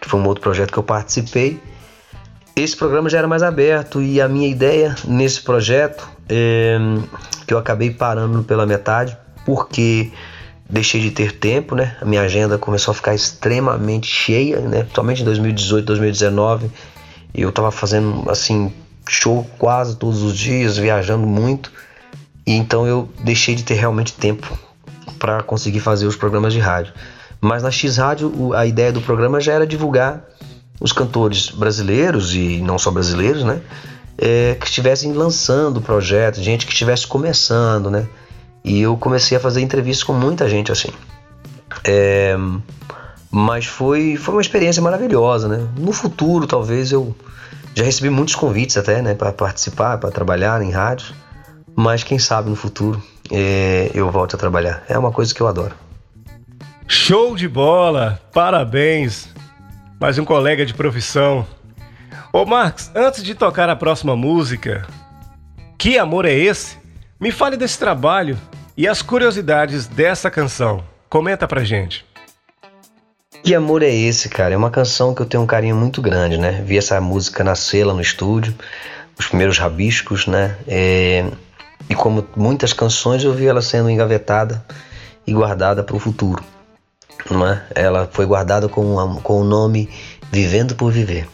que 0.00 0.08
foi 0.08 0.18
um 0.18 0.26
outro 0.26 0.42
projeto 0.42 0.72
que 0.72 0.78
eu 0.78 0.82
participei. 0.82 1.60
Esse 2.56 2.76
programa 2.76 3.08
já 3.08 3.18
era 3.18 3.28
mais 3.28 3.42
aberto 3.42 4.02
e 4.02 4.20
a 4.20 4.28
minha 4.28 4.48
ideia 4.48 4.96
nesse 5.04 5.40
projeto, 5.40 6.08
é, 6.28 6.76
que 7.46 7.54
eu 7.54 7.58
acabei 7.58 7.90
parando 7.90 8.42
pela 8.42 8.66
metade, 8.66 9.16
porque 9.46 10.10
deixei 10.68 11.00
de 11.00 11.12
ter 11.12 11.32
tempo, 11.32 11.76
né? 11.76 11.96
A 12.00 12.04
minha 12.04 12.22
agenda 12.22 12.58
começou 12.58 12.90
a 12.90 12.94
ficar 12.94 13.14
extremamente 13.14 14.08
cheia, 14.08 14.60
né? 14.60 14.84
Somente 14.92 15.22
em 15.22 15.24
2018, 15.24 15.86
2019 15.86 16.70
eu 17.34 17.52
tava 17.52 17.70
fazendo 17.70 18.28
assim 18.30 18.72
show 19.08 19.48
quase 19.58 19.96
todos 19.96 20.22
os 20.22 20.36
dias, 20.36 20.76
viajando 20.76 21.26
muito. 21.26 21.72
E 22.46 22.52
então 22.52 22.86
eu 22.86 23.08
deixei 23.22 23.54
de 23.54 23.62
ter 23.62 23.74
realmente 23.74 24.12
tempo 24.12 24.58
para 25.18 25.42
conseguir 25.42 25.80
fazer 25.80 26.06
os 26.06 26.16
programas 26.16 26.52
de 26.52 26.60
rádio. 26.60 26.92
Mas 27.40 27.62
na 27.62 27.70
X 27.70 27.96
Rádio 27.96 28.52
a 28.54 28.66
ideia 28.66 28.92
do 28.92 29.00
programa 29.00 29.40
já 29.40 29.52
era 29.52 29.66
divulgar 29.66 30.24
os 30.80 30.92
cantores 30.92 31.50
brasileiros 31.50 32.34
e 32.34 32.60
não 32.60 32.78
só 32.78 32.90
brasileiros, 32.90 33.44
né? 33.44 33.60
É, 34.16 34.56
que 34.58 34.66
estivessem 34.66 35.12
lançando 35.12 35.80
projetos, 35.80 36.42
gente 36.42 36.66
que 36.66 36.72
estivesse 36.72 37.06
começando, 37.06 37.90
né? 37.90 38.06
E 38.64 38.80
eu 38.80 38.96
comecei 38.96 39.36
a 39.36 39.40
fazer 39.40 39.60
entrevistas 39.60 40.04
com 40.04 40.12
muita 40.12 40.48
gente 40.48 40.72
assim. 40.72 40.88
É, 41.84 42.36
mas 43.30 43.66
foi, 43.66 44.16
foi 44.16 44.34
uma 44.34 44.40
experiência 44.40 44.82
maravilhosa, 44.82 45.48
né? 45.48 45.68
No 45.76 45.92
futuro, 45.92 46.46
talvez 46.46 46.92
eu 46.92 47.14
já 47.74 47.84
recebi 47.84 48.10
muitos 48.10 48.34
convites 48.34 48.76
até, 48.76 49.02
né, 49.02 49.14
para 49.14 49.32
participar, 49.32 49.98
para 49.98 50.10
trabalhar 50.10 50.60
em 50.62 50.70
rádio. 50.70 51.14
Mas 51.76 52.02
quem 52.02 52.18
sabe 52.18 52.50
no 52.50 52.56
futuro 52.56 53.00
é, 53.30 53.90
eu 53.94 54.10
volte 54.10 54.34
a 54.34 54.38
trabalhar. 54.38 54.82
É 54.88 54.98
uma 54.98 55.12
coisa 55.12 55.32
que 55.34 55.40
eu 55.40 55.46
adoro. 55.46 55.74
Show 56.88 57.36
de 57.36 57.46
bola! 57.46 58.20
Parabéns! 58.32 59.28
Mais 60.00 60.18
um 60.18 60.24
colega 60.24 60.64
de 60.64 60.74
profissão. 60.74 61.46
Ô 62.32 62.44
Marcos, 62.46 62.90
antes 62.94 63.22
de 63.22 63.34
tocar 63.34 63.68
a 63.68 63.76
próxima 63.76 64.16
música, 64.16 64.86
que 65.76 65.98
amor 65.98 66.24
é 66.24 66.32
esse? 66.32 66.78
Me 67.20 67.30
fale 67.30 67.56
desse 67.56 67.78
trabalho 67.78 68.38
e 68.76 68.88
as 68.88 69.02
curiosidades 69.02 69.86
dessa 69.86 70.30
canção. 70.30 70.82
Comenta 71.08 71.46
pra 71.46 71.62
gente. 71.62 72.07
Que 73.42 73.54
amor 73.54 73.82
é 73.82 73.90
esse, 73.90 74.28
cara? 74.28 74.54
É 74.54 74.56
uma 74.56 74.70
canção 74.70 75.14
que 75.14 75.22
eu 75.22 75.26
tenho 75.26 75.42
um 75.42 75.46
carinho 75.46 75.76
muito 75.76 76.02
grande, 76.02 76.36
né? 76.36 76.62
Vi 76.64 76.76
essa 76.76 77.00
música 77.00 77.42
nascer 77.42 77.84
lá 77.84 77.94
no 77.94 78.00
estúdio, 78.00 78.54
os 79.18 79.26
primeiros 79.26 79.58
rabiscos, 79.58 80.26
né? 80.26 80.56
É... 80.66 81.24
E 81.88 81.94
como 81.94 82.26
muitas 82.36 82.72
canções, 82.72 83.24
eu 83.24 83.32
vi 83.32 83.46
ela 83.46 83.62
sendo 83.62 83.88
engavetada 83.88 84.62
e 85.26 85.32
guardada 85.32 85.82
para 85.82 85.96
o 85.96 85.98
futuro. 85.98 86.42
Não 87.30 87.46
é? 87.46 87.62
Ela 87.74 88.08
foi 88.10 88.26
guardada 88.26 88.68
com, 88.68 89.20
com 89.22 89.40
o 89.40 89.44
nome 89.44 89.88
Vivendo 90.30 90.74
por 90.74 90.92
Viver. 90.92 91.26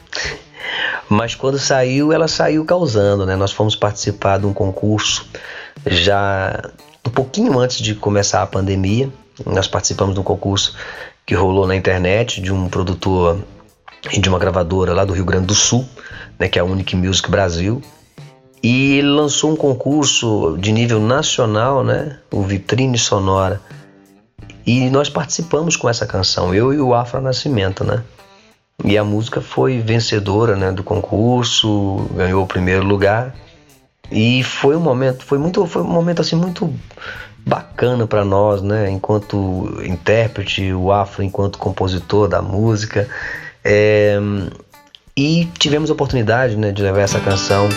Mas 1.09 1.35
quando 1.35 1.59
saiu, 1.59 2.13
ela 2.13 2.29
saiu 2.29 2.65
causando, 2.65 3.27
né? 3.27 3.37
Nós 3.37 3.53
fomos 3.53 3.77
participar 3.77 4.39
de 4.39 4.47
um 4.47 4.53
concurso 4.53 5.27
já 5.87 6.71
um 7.07 7.11
pouquinho 7.11 7.59
antes 7.59 7.79
de 7.79 7.95
começar 7.95 8.43
a 8.43 8.47
pandemia. 8.47 9.11
Nós 9.45 9.67
participamos 9.67 10.15
de 10.15 10.21
um 10.21 10.25
concurso 10.25 10.77
que 11.27 11.35
rolou 11.35 11.67
na 11.67 11.75
internet 11.75 12.41
de 12.41 12.53
um 12.53 12.69
produtor 12.69 13.39
e 14.13 14.19
de 14.19 14.29
uma 14.29 14.39
gravadora 14.39 14.93
lá 14.93 15.05
do 15.05 15.13
Rio 15.13 15.25
Grande 15.25 15.47
do 15.47 15.55
Sul, 15.55 15.87
né, 16.39 16.49
que 16.49 16.59
é 16.59 16.63
a 16.63 16.65
Unique 16.65 16.95
Music 16.95 17.31
Brasil. 17.31 17.81
E 18.63 18.99
ele 18.99 19.09
lançou 19.09 19.53
um 19.53 19.57
concurso 19.57 20.57
de 20.59 20.73
nível 20.73 21.01
nacional, 21.01 21.85
né, 21.85 22.19
o 22.31 22.43
Vitrine 22.43 22.99
Sonora. 22.99 23.61
E 24.67 24.89
nós 24.91 25.11
participamos 25.11 25.77
com 25.77 25.89
essa 25.89 26.07
canção, 26.07 26.55
eu 26.55 26.73
e 26.73 26.81
o 26.81 26.95
Afro 26.95 27.21
Nascimento, 27.21 27.85
né? 27.85 28.03
E 28.83 28.99
a 28.99 29.05
música 29.05 29.41
foi 29.41 29.79
vencedora, 29.81 30.57
né, 30.57 30.73
do 30.73 30.83
concurso, 30.83 32.09
ganhou 32.15 32.43
o 32.43 32.47
primeiro 32.47 32.85
lugar. 32.85 33.35
E 34.11 34.43
foi 34.43 34.77
um 34.77 34.81
momento, 34.81 35.25
foi 35.25 35.39
muito, 35.39 35.65
foi 35.67 35.83
um 35.83 35.87
momento 35.89 36.21
assim 36.21 36.37
muito 36.37 36.73
bacana 37.47 38.07
para 38.07 38.25
nós, 38.25 38.63
né? 38.63 38.91
Enquanto 38.91 39.81
intérprete, 39.85 40.73
o 40.73 40.91
Afro 40.91 41.23
enquanto 41.23 41.59
compositor 41.59 42.29
da 42.29 42.41
música. 42.41 43.09
É, 43.63 44.19
e 45.17 45.49
tivemos 45.59 45.91
a 45.91 45.93
oportunidade 45.93 46.57
né, 46.57 46.73
de 46.73 46.83
levar 46.83 47.01
essa 47.01 47.21
canção 47.21 47.69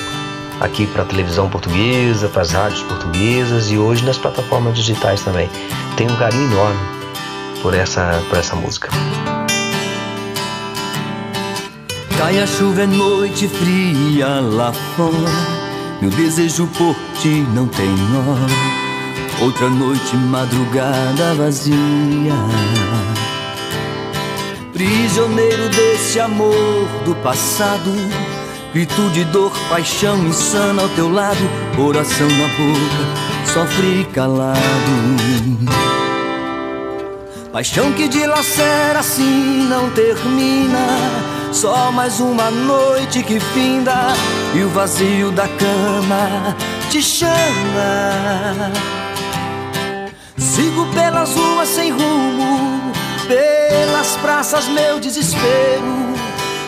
aqui 0.60 0.88
para 0.88 1.04
a 1.04 1.06
televisão 1.06 1.50
portuguesa, 1.50 2.28
para 2.30 2.42
as 2.42 2.52
rádios 2.52 2.82
portuguesas 2.84 3.70
e 3.70 3.78
hoje 3.78 4.04
nas 4.04 4.18
plataformas 4.18 4.76
digitais 4.76 5.22
também. 5.22 5.50
Tenho 5.96 6.12
um 6.12 6.18
carinho 6.18 6.52
enorme 6.52 6.80
por 7.62 7.74
essa, 7.74 8.24
por 8.30 8.40
essa 8.40 8.56
música. 8.56 8.90
Cai 12.18 12.40
a 12.40 12.48
chuva, 12.48 12.82
é 12.82 12.88
noite 12.88 13.48
fria 13.48 14.40
lá 14.42 14.74
fora. 14.74 15.58
Meu 16.02 16.10
desejo 16.10 16.68
por 16.76 16.96
ti 17.22 17.46
não 17.54 17.68
tem 17.68 17.88
hora 17.88 18.87
Outra 19.40 19.70
noite, 19.70 20.16
madrugada 20.16 21.36
vazia. 21.36 22.34
Prisioneiro 24.74 25.70
desse 25.70 26.20
amor 26.20 26.88
do 27.06 27.16
passado. 27.18 27.92
Grito 28.74 29.10
de 29.12 29.24
dor, 29.26 29.52
paixão 29.70 30.18
insana 30.26 30.82
ao 30.82 30.90
teu 30.90 31.12
lado. 31.12 31.38
Coração 31.76 32.28
na 32.28 32.48
boca, 32.48 33.06
sofre 33.54 34.08
calado. 34.12 34.58
Paixão 37.54 37.94
que 37.94 38.08
dilacera 38.08 39.00
assim 39.00 39.68
não 39.70 39.92
termina. 39.92 40.88
Só 41.52 41.92
mais 41.92 42.20
uma 42.20 42.50
noite 42.50 43.22
que 43.22 43.40
finda 43.40 44.14
e 44.56 44.64
o 44.64 44.70
vazio 44.70 45.32
da 45.32 45.48
cama 45.48 46.56
te 46.90 47.02
chama. 47.02 48.72
Sigo 50.48 50.86
pelas 50.94 51.34
ruas 51.36 51.68
sem 51.68 51.92
rumo, 51.92 52.94
pelas 53.28 54.16
praças 54.22 54.66
meu 54.70 54.98
desespero. 54.98 55.84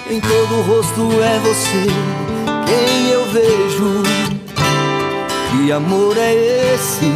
Em 0.09 0.19
todo 0.19 0.61
rosto 0.63 1.09
é 1.23 1.39
você 1.39 1.85
quem 2.67 3.09
eu 3.09 3.25
vejo. 3.31 4.03
Que 5.49 5.71
amor 5.71 6.17
é 6.17 6.33
esse 6.73 7.09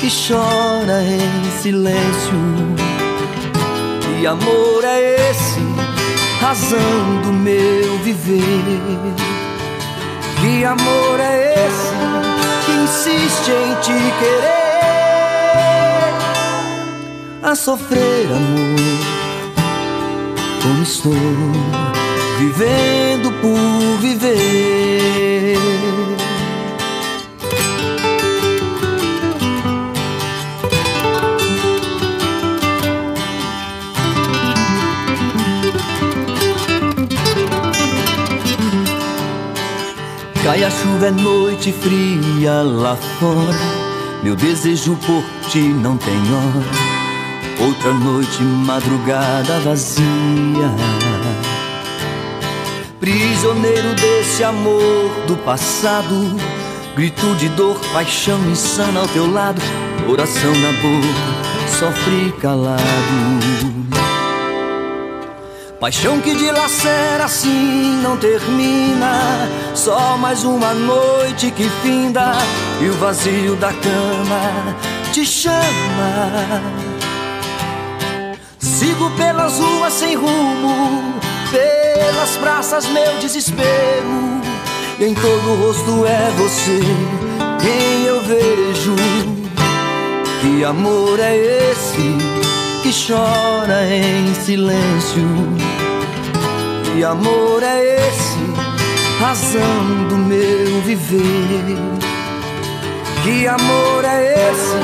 que 0.00 0.08
chora 0.08 1.02
em 1.02 1.60
silêncio? 1.60 2.40
Que 4.18 4.26
amor 4.26 4.84
é 4.84 5.30
esse, 5.30 5.60
razão 6.40 7.22
do 7.22 7.32
meu 7.34 7.98
viver? 7.98 8.64
Que 10.40 10.64
amor 10.64 11.20
é 11.20 11.66
esse 11.66 11.94
que 12.64 12.72
insiste 12.72 13.50
em 13.50 13.74
te 13.82 13.92
querer? 14.18 14.61
A 17.42 17.56
sofrer 17.56 18.26
amor. 18.26 18.78
Como 20.62 20.82
estou 20.82 21.12
vivendo 22.38 23.32
por 23.40 23.98
viver. 24.00 25.58
Cai 40.44 40.64
a 40.64 40.70
chuva, 40.70 41.06
é 41.06 41.10
noite 41.10 41.72
fria 41.72 42.62
lá 42.62 42.96
fora. 42.96 43.82
Meu 44.22 44.36
desejo 44.36 44.96
por 45.06 45.24
ti 45.50 45.60
não 45.60 45.96
tem 45.96 46.14
hora. 46.14 46.91
Outra 47.64 47.92
noite, 47.92 48.42
madrugada 48.42 49.60
vazia. 49.60 50.02
Prisioneiro 52.98 53.94
desse 53.94 54.42
amor 54.42 55.10
do 55.28 55.36
passado. 55.36 56.36
Grito 56.96 57.34
de 57.36 57.48
dor, 57.50 57.78
paixão 57.92 58.38
insana 58.50 59.00
ao 59.00 59.08
teu 59.08 59.30
lado. 59.30 59.62
Coração 60.04 60.52
na 60.56 60.72
boca, 60.72 61.78
sofre 61.78 62.32
calado. 62.40 62.82
Paixão 65.78 66.20
que 66.20 66.34
dilacera 66.34 67.24
assim 67.24 68.00
não 68.02 68.16
termina. 68.16 69.48
Só 69.74 70.16
mais 70.16 70.42
uma 70.42 70.74
noite 70.74 71.52
que 71.52 71.68
finda. 71.82 72.32
E 72.80 72.88
o 72.88 72.94
vazio 72.94 73.54
da 73.54 73.72
cama 73.72 74.76
te 75.12 75.24
chama. 75.24 76.81
Sigo 78.92 79.10
pelas 79.12 79.58
ruas 79.58 79.94
sem 79.94 80.14
rumo, 80.14 81.14
pelas 81.50 82.36
praças 82.36 82.86
meu 82.88 83.16
desespero. 83.20 84.42
E 85.00 85.04
em 85.06 85.14
todo 85.14 85.50
o 85.50 85.66
rosto 85.66 86.04
é 86.04 86.30
você 86.36 86.78
quem 87.62 88.04
eu 88.04 88.20
vejo. 88.20 88.94
Que 90.42 90.62
amor 90.62 91.18
é 91.20 91.34
esse 91.34 92.18
que 92.82 92.92
chora 92.92 93.86
em 93.86 94.34
silêncio? 94.34 95.26
Que 96.92 97.02
amor 97.02 97.62
é 97.62 97.96
esse, 97.96 98.38
razão 99.18 100.08
do 100.10 100.16
meu 100.16 100.82
viver? 100.82 101.78
Que 103.22 103.48
amor 103.48 104.04
é 104.04 104.50
esse 104.50 104.76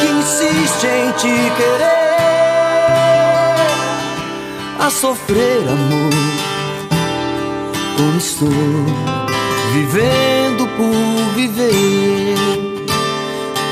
que 0.00 0.12
insiste 0.12 0.86
em 0.88 1.12
te 1.12 1.50
querer? 1.56 2.05
A 4.86 4.90
sofrer 4.90 5.62
amor. 5.68 6.12
Como 7.96 8.18
estou 8.18 8.48
vivendo 9.72 10.68
por 10.76 11.34
viver. 11.34 12.36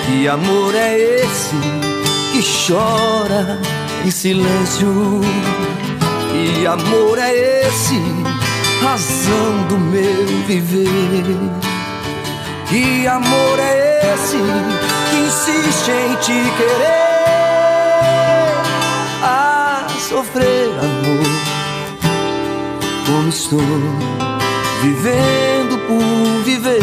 Que 0.06 0.26
amor 0.26 0.74
é 0.74 0.98
esse 0.98 1.54
que 2.32 2.42
chora 2.66 3.60
em 4.04 4.10
silêncio? 4.10 5.20
Que 6.32 6.66
amor 6.66 7.18
é 7.18 7.32
esse, 7.68 8.02
razão 8.82 9.68
do 9.68 9.78
meu 9.78 10.26
viver? 10.48 11.24
Que 12.68 13.06
amor 13.06 13.58
é 13.60 14.14
esse 14.14 14.38
que 15.10 15.16
insiste 15.16 15.90
em 15.90 16.16
te 16.16 16.50
querer? 16.56 17.04
sofrer 20.14 20.63
amor. 20.63 20.63
Como 23.06 23.28
estou 23.28 23.60
vivendo 24.82 25.78
por 25.86 26.44
viver. 26.44 26.80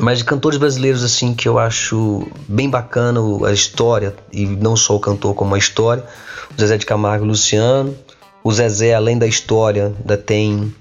Mas 0.01 0.19
de 0.19 0.25
cantores 0.25 0.59
brasileiros 0.59 1.05
assim 1.05 1.33
que 1.33 1.47
eu 1.47 1.61
acho 1.61 2.27
bem 2.49 2.69
bacana 2.69 3.21
a 3.47 3.53
história 3.53 4.17
e 4.33 4.47
não 4.47 4.75
só 4.75 4.97
o 4.97 4.99
cantor 4.99 5.33
como 5.37 5.55
a 5.55 5.59
história, 5.59 6.03
o 6.53 6.61
Zezé 6.61 6.77
de 6.77 6.87
Camargo 6.87 7.25
e 7.25 7.29
Luciano. 7.29 7.97
O 8.43 8.53
Zezé, 8.53 8.95
além 8.95 9.17
da 9.17 9.29
história, 9.29 9.95
ainda 9.97 10.17
tem 10.17 10.75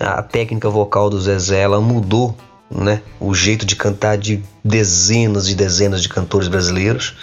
a 0.00 0.20
técnica 0.20 0.68
vocal 0.68 1.08
do 1.08 1.20
Zezé, 1.20 1.60
ela 1.60 1.80
mudou 1.80 2.36
né, 2.70 3.02
o 3.18 3.34
jeito 3.34 3.64
de 3.64 3.74
cantar 3.74 4.18
de 4.18 4.42
dezenas 4.64 5.48
e 5.48 5.54
dezenas 5.54 6.02
de 6.02 6.08
cantores 6.08 6.48
brasileiros, 6.48 7.16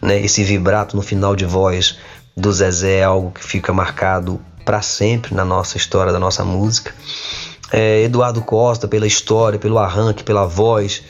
né, 0.00 0.20
esse 0.20 0.42
vibrato 0.42 0.96
no 0.96 1.02
final 1.02 1.36
de 1.36 1.44
voz 1.44 1.98
do 2.36 2.52
Zezé 2.52 2.98
é 2.98 3.04
algo 3.04 3.30
que 3.30 3.44
fica 3.44 3.72
marcado 3.72 4.40
para 4.64 4.80
sempre 4.80 5.34
na 5.34 5.44
nossa 5.44 5.76
história 5.76 6.12
da 6.12 6.18
nossa 6.18 6.44
música. 6.44 6.94
É, 7.70 8.02
Eduardo 8.02 8.40
Costa 8.42 8.88
pela 8.88 9.06
história, 9.06 9.58
pelo 9.58 9.78
arranque, 9.78 10.22
pela 10.22 10.46
voz, 10.46 11.02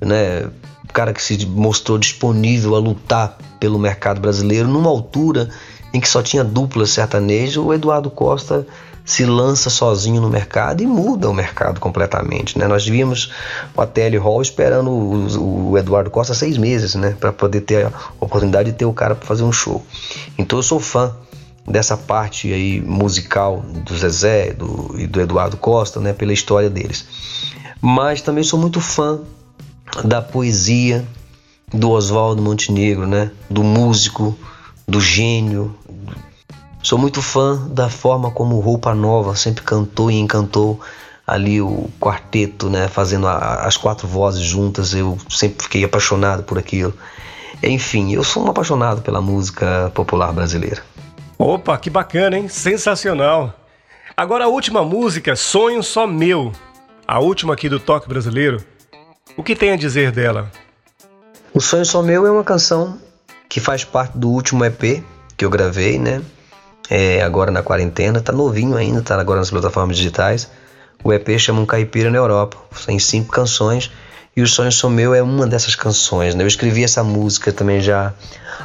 né, 0.00 0.48
o 0.88 0.92
cara 0.92 1.12
que 1.12 1.22
se 1.22 1.44
mostrou 1.46 1.98
disponível 1.98 2.74
a 2.74 2.78
lutar 2.78 3.36
pelo 3.58 3.78
mercado 3.78 4.20
brasileiro 4.20 4.68
numa 4.68 4.88
altura 4.88 5.50
em 5.92 6.00
que 6.00 6.08
só 6.08 6.22
tinha 6.22 6.44
dupla 6.44 6.86
sertaneja, 6.86 7.60
o 7.60 7.72
Eduardo 7.72 8.10
Costa 8.10 8.66
se 9.06 9.24
lança 9.24 9.70
sozinho 9.70 10.20
no 10.20 10.28
mercado 10.28 10.82
e 10.82 10.86
muda 10.86 11.30
o 11.30 11.32
mercado 11.32 11.78
completamente. 11.78 12.58
Né? 12.58 12.66
Nós 12.66 12.84
vimos 12.84 13.32
o 13.74 13.80
Ateli 13.80 14.16
Hall 14.16 14.42
esperando 14.42 14.90
o, 14.90 15.70
o, 15.70 15.78
Eduardo 15.78 16.10
Costa 16.10 16.34
seis 16.34 16.58
meses 16.58 16.96
né? 16.96 17.16
para 17.18 17.32
poder 17.32 17.60
ter 17.60 17.86
a 17.86 17.92
oportunidade 18.18 18.72
de 18.72 18.76
ter 18.76 18.84
o 18.84 18.92
cara 18.92 19.14
para 19.14 19.24
fazer 19.24 19.44
um 19.44 19.52
show. 19.52 19.86
Então 20.36 20.58
eu 20.58 20.62
sou 20.64 20.80
fã 20.80 21.14
dessa 21.64 21.96
parte 21.96 22.52
aí 22.52 22.80
musical 22.80 23.60
do 23.60 23.96
Zezé 23.96 24.52
do, 24.52 24.96
e 24.98 25.06
do 25.06 25.20
Eduardo 25.20 25.56
Costa, 25.56 26.00
né? 26.00 26.12
pela 26.12 26.32
história 26.32 26.68
deles. 26.68 27.06
Mas 27.80 28.20
também 28.20 28.42
sou 28.42 28.58
muito 28.58 28.80
fã 28.80 29.20
da 30.04 30.20
poesia 30.20 31.06
do 31.72 31.90
Oswaldo 31.90 32.42
Montenegro, 32.42 33.06
né? 33.06 33.30
do 33.48 33.62
músico, 33.62 34.36
do 34.86 35.00
gênio, 35.00 35.76
Sou 36.86 36.96
muito 36.96 37.20
fã 37.20 37.66
da 37.66 37.90
forma 37.90 38.30
como 38.30 38.60
Roupa 38.60 38.94
Nova 38.94 39.34
sempre 39.34 39.64
cantou 39.64 40.08
e 40.08 40.14
encantou 40.14 40.80
ali 41.26 41.60
o 41.60 41.90
quarteto, 41.98 42.70
né, 42.70 42.86
fazendo 42.86 43.26
a, 43.26 43.66
as 43.66 43.76
quatro 43.76 44.06
vozes 44.06 44.40
juntas. 44.44 44.94
Eu 44.94 45.18
sempre 45.28 45.64
fiquei 45.64 45.82
apaixonado 45.82 46.44
por 46.44 46.56
aquilo. 46.56 46.94
Enfim, 47.60 48.14
eu 48.14 48.22
sou 48.22 48.46
um 48.46 48.50
apaixonado 48.50 49.02
pela 49.02 49.20
música 49.20 49.90
popular 49.96 50.32
brasileira. 50.32 50.80
Opa, 51.36 51.76
que 51.76 51.90
bacana, 51.90 52.38
hein? 52.38 52.46
Sensacional. 52.46 53.52
Agora 54.16 54.44
a 54.44 54.48
última 54.48 54.84
música, 54.84 55.34
Sonho 55.34 55.82
Só 55.82 56.06
Meu. 56.06 56.52
A 57.04 57.18
última 57.18 57.54
aqui 57.54 57.68
do 57.68 57.80
toque 57.80 58.08
brasileiro. 58.08 58.64
O 59.36 59.42
que 59.42 59.56
tem 59.56 59.72
a 59.72 59.76
dizer 59.76 60.12
dela? 60.12 60.52
O 61.52 61.60
Sonho 61.60 61.84
Só 61.84 62.00
Meu 62.00 62.24
é 62.24 62.30
uma 62.30 62.44
canção 62.44 62.96
que 63.48 63.58
faz 63.58 63.82
parte 63.82 64.16
do 64.16 64.28
último 64.28 64.64
EP 64.64 65.02
que 65.36 65.44
eu 65.44 65.50
gravei, 65.50 65.98
né? 65.98 66.22
É, 66.90 67.22
agora 67.22 67.50
na 67.50 67.62
quarentena, 67.62 68.20
tá 68.20 68.32
novinho 68.32 68.76
ainda, 68.76 69.02
tá 69.02 69.18
agora 69.20 69.40
nas 69.40 69.50
plataformas 69.50 69.96
digitais. 69.96 70.48
O 71.02 71.12
EP 71.12 71.38
chama 71.38 71.60
Um 71.60 71.66
Caipira 71.66 72.10
na 72.10 72.18
Europa, 72.18 72.56
tem 72.86 72.98
cinco 72.98 73.30
canções 73.30 73.90
e 74.36 74.42
O 74.42 74.46
Sonho 74.46 74.70
Sou 74.70 74.90
Meu 74.90 75.14
é 75.14 75.22
uma 75.22 75.46
dessas 75.46 75.74
canções. 75.74 76.34
Né? 76.34 76.44
Eu 76.44 76.46
escrevi 76.46 76.84
essa 76.84 77.02
música 77.02 77.50
também 77.52 77.80
já 77.80 78.12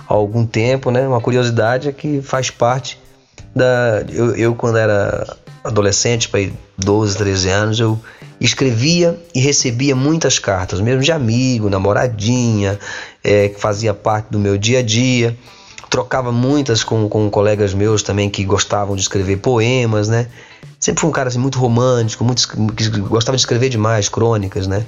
há 0.07 0.13
algum 0.13 0.45
tempo, 0.45 0.91
né? 0.91 1.07
Uma 1.07 1.21
curiosidade 1.21 1.87
é 1.87 1.93
que 1.93 2.21
faz 2.21 2.49
parte 2.49 2.99
da. 3.55 4.03
Eu, 4.09 4.35
eu 4.35 4.53
quando 4.53 4.77
era 4.77 5.37
adolescente, 5.63 6.27
para 6.27 6.41
12, 6.77 7.17
13 7.17 7.49
anos, 7.49 7.79
eu 7.79 7.97
escrevia 8.39 9.17
e 9.33 9.39
recebia 9.39 9.95
muitas 9.95 10.39
cartas, 10.39 10.81
mesmo 10.81 11.01
de 11.01 11.11
amigo, 11.11 11.69
namoradinha, 11.69 12.77
é, 13.23 13.47
que 13.47 13.59
fazia 13.59 13.93
parte 13.93 14.27
do 14.29 14.39
meu 14.39 14.57
dia 14.57 14.79
a 14.79 14.81
dia 14.81 15.37
trocava 15.91 16.31
muitas 16.31 16.85
com, 16.85 17.07
com 17.09 17.29
colegas 17.29 17.73
meus 17.73 18.01
também 18.01 18.29
que 18.29 18.45
gostavam 18.45 18.95
de 18.95 19.01
escrever 19.01 19.37
poemas, 19.37 20.07
né? 20.07 20.27
Sempre 20.79 21.01
fui 21.01 21.09
um 21.09 21.13
cara 21.13 21.27
assim, 21.27 21.37
muito 21.37 21.59
romântico, 21.59 22.23
muito, 22.23 22.47
gostava 23.09 23.35
de 23.35 23.41
escrever 23.41 23.67
demais, 23.67 24.07
crônicas, 24.07 24.67
né? 24.67 24.85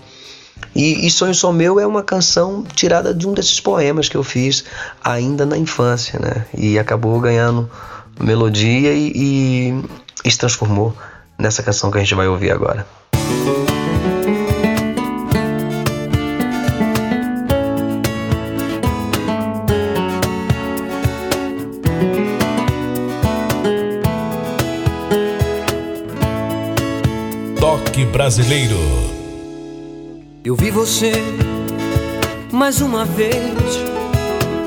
E, 0.74 1.06
e 1.06 1.12
Sonho 1.12 1.36
Só 1.36 1.52
Meu 1.52 1.78
é 1.78 1.86
uma 1.86 2.04
canção 2.04 2.64
tirada 2.74 3.14
de 3.14 3.28
um 3.28 3.34
desses 3.34 3.60
poemas 3.60 4.08
que 4.08 4.16
eu 4.16 4.24
fiz 4.24 4.64
ainda 5.04 5.46
na 5.46 5.58
infância, 5.58 6.18
né? 6.20 6.46
E 6.58 6.80
acabou 6.80 7.20
ganhando 7.20 7.70
melodia 8.18 8.94
e, 8.94 9.12
e, 9.14 9.84
e 10.24 10.32
se 10.32 10.38
transformou 10.38 10.96
nessa 11.38 11.62
canção 11.62 11.92
que 11.92 11.98
a 11.98 12.02
gente 12.02 12.16
vai 12.16 12.30
ouvir 12.30 12.52
agora. 12.52 12.88
Brasileiro. 28.14 28.78
Eu 30.46 30.56
vi 30.56 30.70
você 30.70 31.14
mais 32.52 32.80
uma 32.80 33.06
vez, 33.06 33.34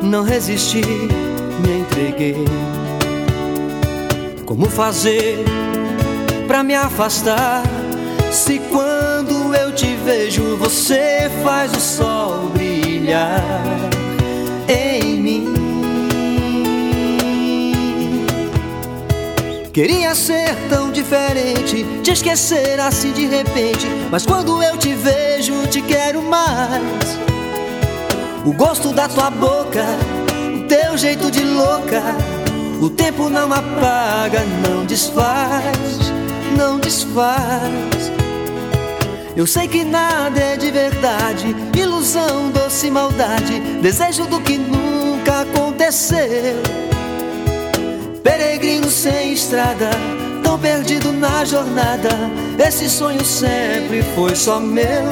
não 0.03 0.25
resisti, 0.25 0.83
me 0.85 1.79
entreguei. 1.79 2.45
Como 4.45 4.69
fazer 4.69 5.45
para 6.49 6.65
me 6.65 6.75
afastar? 6.75 7.63
Se 8.33 8.59
quando 8.59 9.55
eu 9.55 9.73
te 9.73 9.95
vejo, 10.05 10.57
você 10.57 11.31
faz 11.45 11.73
o 11.73 11.81
sol 11.81 12.51
brilhar 12.53 13.41
em 14.69 15.21
mim. 15.21 15.56
Queria 19.77 20.15
ser 20.15 20.55
tão 20.71 20.91
diferente, 20.91 21.85
te 22.03 22.11
esquecer 22.11 22.81
assim 22.81 23.13
de 23.13 23.27
repente. 23.27 23.87
Mas 24.11 24.25
quando 24.25 24.63
eu 24.63 24.79
te 24.79 24.95
vejo, 24.95 25.67
te 25.67 25.83
quero 25.83 26.23
mais. 26.23 27.19
o 28.47 28.55
gosto 28.55 28.95
da 28.95 29.07
tua 29.07 29.29
boca, 29.29 29.85
o 30.57 30.63
teu 30.63 30.97
jeito 30.97 31.31
de 31.31 31.45
louca. 31.45 32.03
O 32.81 32.89
tempo 32.89 33.29
não 33.29 33.53
apaga, 33.53 34.41
não 34.67 34.87
desfaz, 34.87 36.11
não 36.57 36.79
desfaz. 36.79 38.11
Eu 39.37 39.47
sei 39.47 39.69
que 39.69 39.85
nada 39.85 40.41
é 40.41 40.57
de 40.57 40.71
verdade, 40.71 41.55
ilusão, 41.79 42.51
doce 42.51 42.91
maldade, 42.91 43.61
desejo 43.83 44.25
do 44.25 44.41
que 44.41 44.57
nunca 44.57 45.43
aconteceu. 45.43 46.86
Peregrino 48.27 48.91
sem 48.91 49.35
estrada, 49.35 49.89
tão 50.43 50.59
perdido 50.59 51.13
na 51.13 51.45
jornada. 51.45 52.09
Esse 52.59 52.91
sonho 52.91 53.25
sempre 53.25 54.03
foi 54.17 54.35
só 54.35 54.59
meu, 54.59 55.05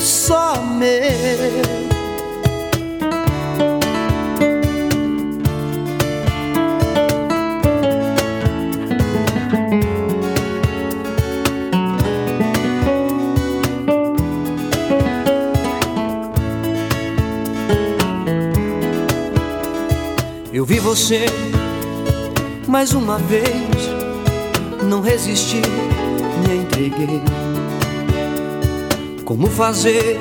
só 0.00 0.60
meu. 0.60 1.84
Eu 20.52 20.64
vi 20.64 20.80
você 20.80 21.26
mais 22.74 22.92
uma 22.92 23.18
vez, 23.18 23.44
não 24.82 25.00
resisti, 25.00 25.62
me 26.44 26.56
entreguei. 26.56 27.22
Como 29.24 29.46
fazer 29.46 30.18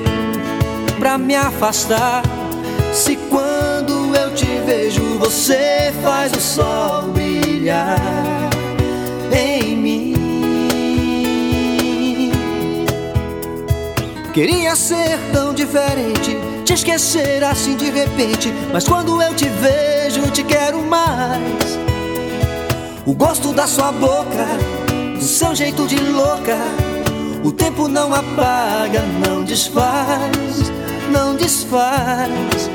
pra 1.00 1.18
me 1.18 1.36
afastar? 1.36 2.22
Se 2.94 3.16
quando 3.32 4.16
eu 4.16 4.36
te 4.36 4.46
vejo, 4.68 5.02
você 5.18 5.92
faz 6.04 6.32
o 6.32 6.40
sol 6.40 7.02
brilhar 7.12 7.98
em 9.32 9.76
mim. 9.76 10.14
Queria 14.32 14.76
ser 14.76 15.18
tão 15.32 15.56
diferente, 15.56 16.38
te 16.64 16.74
esquecer 16.74 17.44
assim 17.44 17.76
de 17.76 17.90
repente, 17.90 18.54
mas 18.72 18.88
quando 18.88 19.20
eu 19.24 19.34
te 19.34 19.50
vejo, 19.50 20.30
te 20.30 20.44
quero 20.44 20.84
mais. 20.84 21.93
O 23.06 23.14
gosto 23.14 23.52
da 23.52 23.68
sua 23.68 23.92
boca, 23.92 24.48
do 25.20 25.26
seu 25.26 25.54
jeito 25.54 25.86
de 25.86 25.98
louca. 25.98 26.58
O 27.44 27.52
tempo 27.52 27.90
não 27.90 28.14
apaga, 28.14 29.02
não 29.28 29.44
desfaz, 29.44 30.72
não 31.12 31.36
desfaz. 31.36 32.70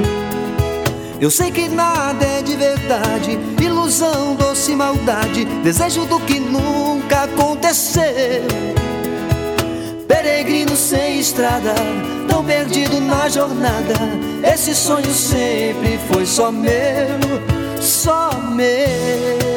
Eu 1.18 1.30
sei 1.30 1.50
que 1.50 1.70
nada 1.70 2.22
é 2.26 2.42
de 2.42 2.54
verdade, 2.56 3.38
ilusão, 3.58 4.34
doce 4.34 4.76
maldade, 4.76 5.46
desejo 5.64 6.04
do 6.04 6.20
que 6.20 6.38
nunca 6.38 7.22
aconteceu. 7.22 8.02
Peregrino 10.06 10.76
sem 10.76 11.20
estrada, 11.20 11.74
tão 12.28 12.44
perdido 12.44 13.00
na 13.00 13.30
jornada. 13.30 13.94
Esse 14.44 14.74
sonho 14.74 15.12
sempre 15.12 15.98
foi 16.12 16.26
só 16.26 16.52
meu, 16.52 17.18
só 17.80 18.30
meu. 18.52 19.47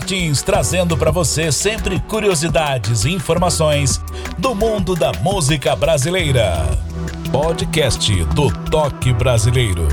Martins 0.00 0.40
trazendo 0.40 0.96
para 0.96 1.10
você 1.10 1.52
sempre 1.52 2.00
curiosidades 2.00 3.04
e 3.04 3.10
informações 3.10 4.00
do 4.38 4.54
mundo 4.54 4.96
da 4.96 5.12
música 5.20 5.76
brasileira. 5.76 6.64
Podcast 7.30 8.24
do 8.34 8.50
Toque 8.70 9.12
Brasileiro. 9.12 9.86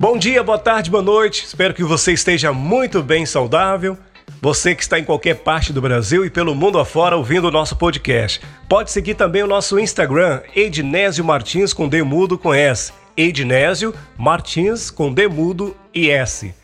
Bom 0.00 0.16
dia, 0.16 0.42
boa 0.42 0.58
tarde, 0.58 0.90
boa 0.90 1.02
noite. 1.02 1.44
Espero 1.44 1.74
que 1.74 1.84
você 1.84 2.12
esteja 2.12 2.54
muito 2.54 3.02
bem 3.02 3.26
saudável. 3.26 3.98
Você 4.40 4.74
que 4.74 4.82
está 4.82 4.98
em 4.98 5.04
qualquer 5.04 5.34
parte 5.36 5.74
do 5.74 5.82
Brasil 5.82 6.24
e 6.24 6.30
pelo 6.30 6.54
mundo 6.54 6.78
afora 6.78 7.18
ouvindo 7.18 7.48
o 7.48 7.52
nosso 7.52 7.76
podcast. 7.76 8.40
Pode 8.66 8.90
seguir 8.90 9.14
também 9.14 9.42
o 9.42 9.46
nosso 9.46 9.78
Instagram, 9.78 10.40
Ednésio 10.56 11.22
Martins 11.22 11.74
com 11.74 11.86
D 11.86 12.02
mudo 12.02 12.38
com 12.38 12.54
S. 12.54 13.01
Ednésio 13.16 13.94
Martins 14.16 14.90
com 14.90 15.12
Demudo 15.12 15.76
e 15.94 16.10
S. 16.10 16.54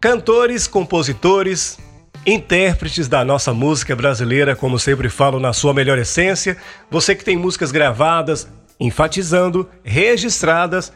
Cantores, 0.00 0.66
compositores, 0.66 1.78
intérpretes 2.26 3.08
da 3.08 3.24
nossa 3.24 3.52
música 3.52 3.96
brasileira, 3.96 4.56
como 4.56 4.78
sempre 4.78 5.08
falo, 5.08 5.40
na 5.40 5.52
sua 5.52 5.74
melhor 5.74 5.98
essência. 5.98 6.56
Você 6.90 7.14
que 7.14 7.24
tem 7.24 7.36
músicas 7.36 7.70
gravadas, 7.70 8.48
enfatizando, 8.78 9.68
registradas, 9.82 10.92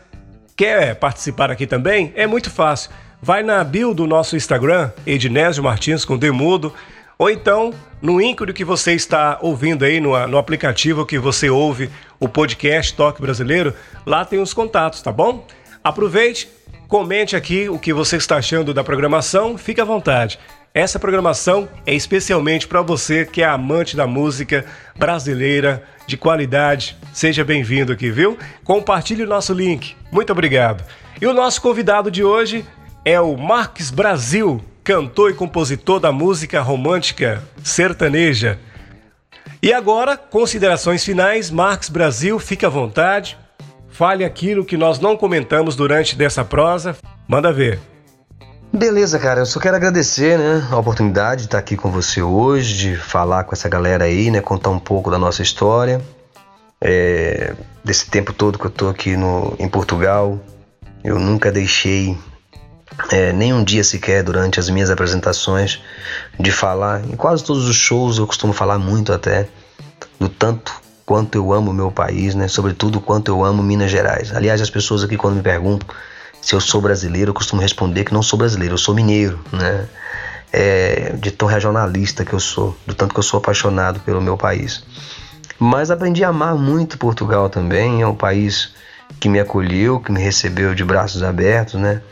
quer 0.57 0.95
participar 0.97 1.51
aqui 1.51 1.66
também? 1.66 2.12
É 2.16 2.26
muito 2.26 2.51
fácil. 2.51 2.91
Vai 3.20 3.43
na 3.43 3.64
bio 3.64 3.95
do 3.95 4.07
nosso 4.07 4.37
Instagram, 4.37 4.91
Ednésio 5.07 5.62
Martins 5.62 6.05
com 6.05 6.16
Demudo, 6.16 6.74
ou 7.19 7.31
então 7.31 7.73
no 8.03 8.21
íncone 8.21 8.53
que 8.53 8.65
você 8.65 8.93
está 8.93 9.39
ouvindo 9.41 9.85
aí, 9.85 10.01
no, 10.01 10.27
no 10.27 10.39
aplicativo 10.39 11.07
que 11.07 11.19
você 11.19 11.49
ouve 11.49 11.91
o 12.21 12.29
podcast 12.29 12.95
Toque 12.95 13.21
Brasileiro, 13.21 13.75
lá 14.05 14.25
tem 14.25 14.41
os 14.41 14.53
contatos, 14.53 15.01
tá 15.01 15.12
bom? 15.12 15.47
Aproveite, 15.83 16.49
comente 16.89 17.37
aqui 17.37 17.69
o 17.69 17.79
que 17.79 17.93
você 17.93 18.17
está 18.17 18.37
achando 18.37 18.75
da 18.75 18.85
programação, 18.85 19.57
fique 19.57 19.81
à 19.81 19.85
vontade. 19.85 20.39
Essa 20.73 20.99
programação 20.99 21.69
é 21.87 21.95
especialmente 21.95 22.67
para 22.67 22.83
você 22.83 23.25
que 23.25 23.43
é 23.43 23.47
amante 23.47 23.97
da 23.97 24.09
música 24.09 24.65
brasileira 24.97 25.85
de 26.05 26.17
qualidade. 26.17 26.97
Seja 27.12 27.45
bem-vindo 27.45 27.93
aqui, 27.93 28.11
viu? 28.11 28.37
Compartilhe 28.65 29.23
o 29.23 29.29
nosso 29.29 29.53
link. 29.53 29.95
Muito 30.11 30.33
obrigado. 30.33 30.85
E 31.21 31.27
o 31.27 31.33
nosso 31.33 31.62
convidado 31.62 32.11
de 32.11 32.25
hoje 32.25 32.67
é 33.05 33.21
o 33.21 33.37
Marques 33.37 33.91
Brasil, 33.91 34.61
cantor 34.85 35.30
e 35.30 35.35
compositor 35.35 35.99
da 35.99 36.12
música 36.12 36.61
romântica 36.61 37.43
sertaneja. 37.62 38.59
E 39.62 39.72
agora, 39.72 40.14
considerações 40.14 41.03
finais, 41.03 41.51
Marcos 41.51 41.89
Brasil, 41.89 42.39
fique 42.39 42.66
à 42.66 42.68
vontade. 42.68 43.39
Fale 43.89 44.24
aquilo 44.24 44.64
que 44.64 44.76
nós 44.76 44.99
não 44.99 45.16
comentamos 45.16 45.74
durante 45.74 46.14
dessa 46.14 46.45
prosa. 46.45 46.95
Manda 47.26 47.51
ver. 47.51 47.80
Beleza, 48.70 49.18
cara. 49.18 49.41
Eu 49.41 49.47
só 49.47 49.59
quero 49.59 49.76
agradecer, 49.76 50.39
né, 50.39 50.68
a 50.70 50.76
oportunidade 50.76 51.43
de 51.43 51.47
estar 51.47 51.59
aqui 51.59 51.76
com 51.76 51.91
você 51.91 52.20
hoje, 52.20 52.76
de 52.76 52.97
falar 52.97 53.45
com 53.45 53.55
essa 53.55 53.68
galera 53.68 54.05
aí, 54.05 54.30
né, 54.30 54.43
contar 54.43 54.68
um 54.68 54.78
pouco 54.78 55.11
da 55.11 55.18
nossa 55.18 55.43
história, 55.43 56.03
é, 56.78 57.55
desse 57.82 58.11
tempo 58.11 58.32
todo 58.35 58.59
que 58.59 58.66
eu 58.66 58.70
tô 58.70 58.89
aqui 58.89 59.16
no, 59.16 59.55
em 59.59 59.68
Portugal. 59.68 60.39
Eu 61.03 61.18
nunca 61.18 61.51
deixei 61.51 62.18
é, 63.11 63.32
nem 63.32 63.53
um 63.53 63.62
dia 63.62 63.82
sequer 63.82 64.22
durante 64.22 64.61
as 64.61 64.68
minhas 64.68 64.90
apresentações 64.90 65.82
de 66.38 66.51
falar. 66.51 67.05
Em 67.05 67.16
quase 67.16 67.45
todos 67.45 67.68
os 67.68 67.76
shows 67.76 68.18
eu 68.18 68.26
costumo 68.26 68.53
falar 68.53 68.78
muito 68.78 69.12
até 69.12 69.49
do 70.18 70.28
tanto 70.28 70.72
quanto 71.05 71.36
eu 71.36 71.53
amo 71.53 71.72
meu 71.72 71.90
país, 71.90 72.34
né? 72.34 72.49
Sobretudo 72.49 73.01
quanto 73.01 73.28
eu 73.28 73.45
amo 73.45 73.62
Minas 73.62 73.90
Gerais. 73.90 74.34
Aliás, 74.34 74.61
as 74.61 74.70
pessoas 74.70 75.03
aqui 75.03 75.16
quando 75.16 75.36
me 75.36 75.42
perguntam 75.42 75.88
se 76.40 76.55
eu 76.55 76.61
sou 76.61 76.80
brasileiro, 76.80 77.30
eu 77.30 77.34
costumo 77.34 77.62
responder 77.62 78.05
que 78.05 78.12
não 78.12 78.22
sou 78.22 78.38
brasileiro, 78.38 78.74
eu 78.74 78.78
sou 78.78 78.95
mineiro, 78.95 79.40
né? 79.51 79.86
É, 80.53 81.14
de 81.18 81.30
tão 81.32 81.49
regionalista 81.49 82.24
que 82.24 82.32
eu 82.32 82.38
sou, 82.38 82.76
do 82.86 82.95
tanto 82.95 83.12
que 83.12 83.18
eu 83.18 83.24
sou 83.24 83.38
apaixonado 83.38 83.99
pelo 84.01 84.20
meu 84.20 84.36
país. 84.36 84.84
Mas 85.59 85.90
aprendi 85.90 86.22
a 86.22 86.28
amar 86.28 86.55
muito 86.55 86.99
Portugal 86.99 87.49
também, 87.49 88.03
é 88.03 88.07
um 88.07 88.14
país 88.14 88.72
que 89.18 89.28
me 89.28 89.40
acolheu, 89.40 89.99
que 89.99 90.12
me 90.12 90.20
recebeu 90.20 90.74
de 90.74 90.84
braços 90.84 91.22
abertos, 91.22 91.80
né? 91.80 92.03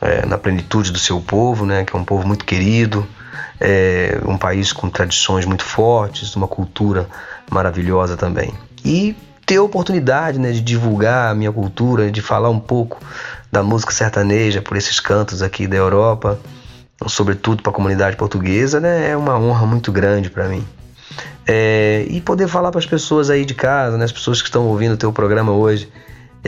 É, 0.00 0.24
na 0.26 0.38
plenitude 0.38 0.90
do 0.92 0.98
seu 0.98 1.20
povo, 1.20 1.66
né, 1.66 1.84
que 1.84 1.94
é 1.94 1.98
um 1.98 2.04
povo 2.04 2.26
muito 2.26 2.44
querido, 2.44 3.06
é 3.60 4.20
um 4.24 4.36
país 4.36 4.72
com 4.72 4.88
tradições 4.88 5.44
muito 5.44 5.64
fortes, 5.64 6.34
uma 6.36 6.46
cultura 6.46 7.08
maravilhosa 7.50 8.16
também. 8.16 8.52
E 8.84 9.16
ter 9.44 9.56
a 9.56 9.62
oportunidade 9.62 10.38
né, 10.38 10.52
de 10.52 10.60
divulgar 10.60 11.30
a 11.30 11.34
minha 11.34 11.50
cultura, 11.50 12.10
de 12.10 12.20
falar 12.20 12.50
um 12.50 12.60
pouco 12.60 13.00
da 13.50 13.62
música 13.62 13.92
sertaneja 13.92 14.60
por 14.60 14.76
esses 14.76 15.00
cantos 15.00 15.42
aqui 15.42 15.66
da 15.66 15.76
Europa, 15.76 16.38
sobretudo 17.06 17.62
para 17.62 17.70
a 17.70 17.74
comunidade 17.74 18.16
portuguesa, 18.16 18.78
né, 18.78 19.10
é 19.10 19.16
uma 19.16 19.38
honra 19.38 19.66
muito 19.66 19.90
grande 19.90 20.30
para 20.30 20.48
mim. 20.48 20.64
É, 21.46 22.04
e 22.10 22.20
poder 22.20 22.46
falar 22.46 22.70
para 22.70 22.78
as 22.78 22.86
pessoas 22.86 23.30
aí 23.30 23.44
de 23.44 23.54
casa, 23.54 23.96
né, 23.96 24.04
as 24.04 24.12
pessoas 24.12 24.42
que 24.42 24.48
estão 24.48 24.66
ouvindo 24.66 24.92
o 24.92 24.98
teu 24.98 25.12
programa 25.12 25.50
hoje, 25.50 25.90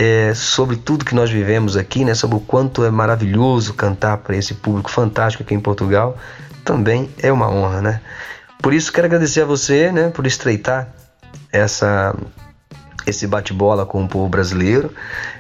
é, 0.01 0.33
sobre 0.33 0.77
tudo 0.77 1.05
que 1.05 1.15
nós 1.15 1.31
vivemos 1.31 1.77
aqui, 1.77 2.07
né? 2.07 2.15
Sobre 2.15 2.39
o 2.39 2.41
quanto 2.41 2.83
é 2.83 2.91
maravilhoso 2.91 3.75
cantar 3.75 4.17
para 4.17 4.35
esse 4.35 4.55
público 4.55 4.91
fantástico 4.91 5.43
aqui 5.43 5.55
em 5.55 5.61
Portugal, 5.61 6.17
também 6.65 7.11
é 7.23 7.31
uma 7.31 7.51
honra, 7.51 7.83
né? 7.83 8.01
Por 8.63 8.73
isso 8.73 8.91
quero 8.91 9.07
agradecer 9.07 9.43
a 9.43 9.45
você, 9.45 9.93
né? 9.93 10.09
Por 10.09 10.27
estreitar 10.27 10.89
essa 11.53 12.17
esse 13.07 13.27
bate-bola 13.27 13.85
com 13.85 14.03
o 14.03 14.09
povo 14.09 14.27
brasileiro. 14.27 14.91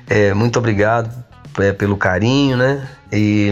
É, 0.06 0.34
muito 0.34 0.58
obrigado 0.58 1.10
é, 1.58 1.72
pelo 1.72 1.96
carinho, 1.96 2.58
né? 2.58 2.86
E, 3.10 3.50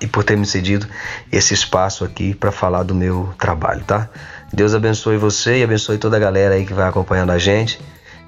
e 0.00 0.06
por 0.06 0.24
ter 0.24 0.38
me 0.38 0.46
cedido 0.46 0.86
esse 1.30 1.52
espaço 1.52 2.02
aqui 2.02 2.34
para 2.34 2.50
falar 2.50 2.82
do 2.82 2.94
meu 2.94 3.34
trabalho, 3.38 3.84
tá? 3.84 4.08
Deus 4.50 4.74
abençoe 4.74 5.18
você 5.18 5.58
e 5.58 5.62
abençoe 5.62 5.98
toda 5.98 6.16
a 6.16 6.20
galera 6.20 6.54
aí 6.54 6.64
que 6.64 6.72
vai 6.72 6.88
acompanhando 6.88 7.30
a 7.30 7.38
gente. 7.38 7.78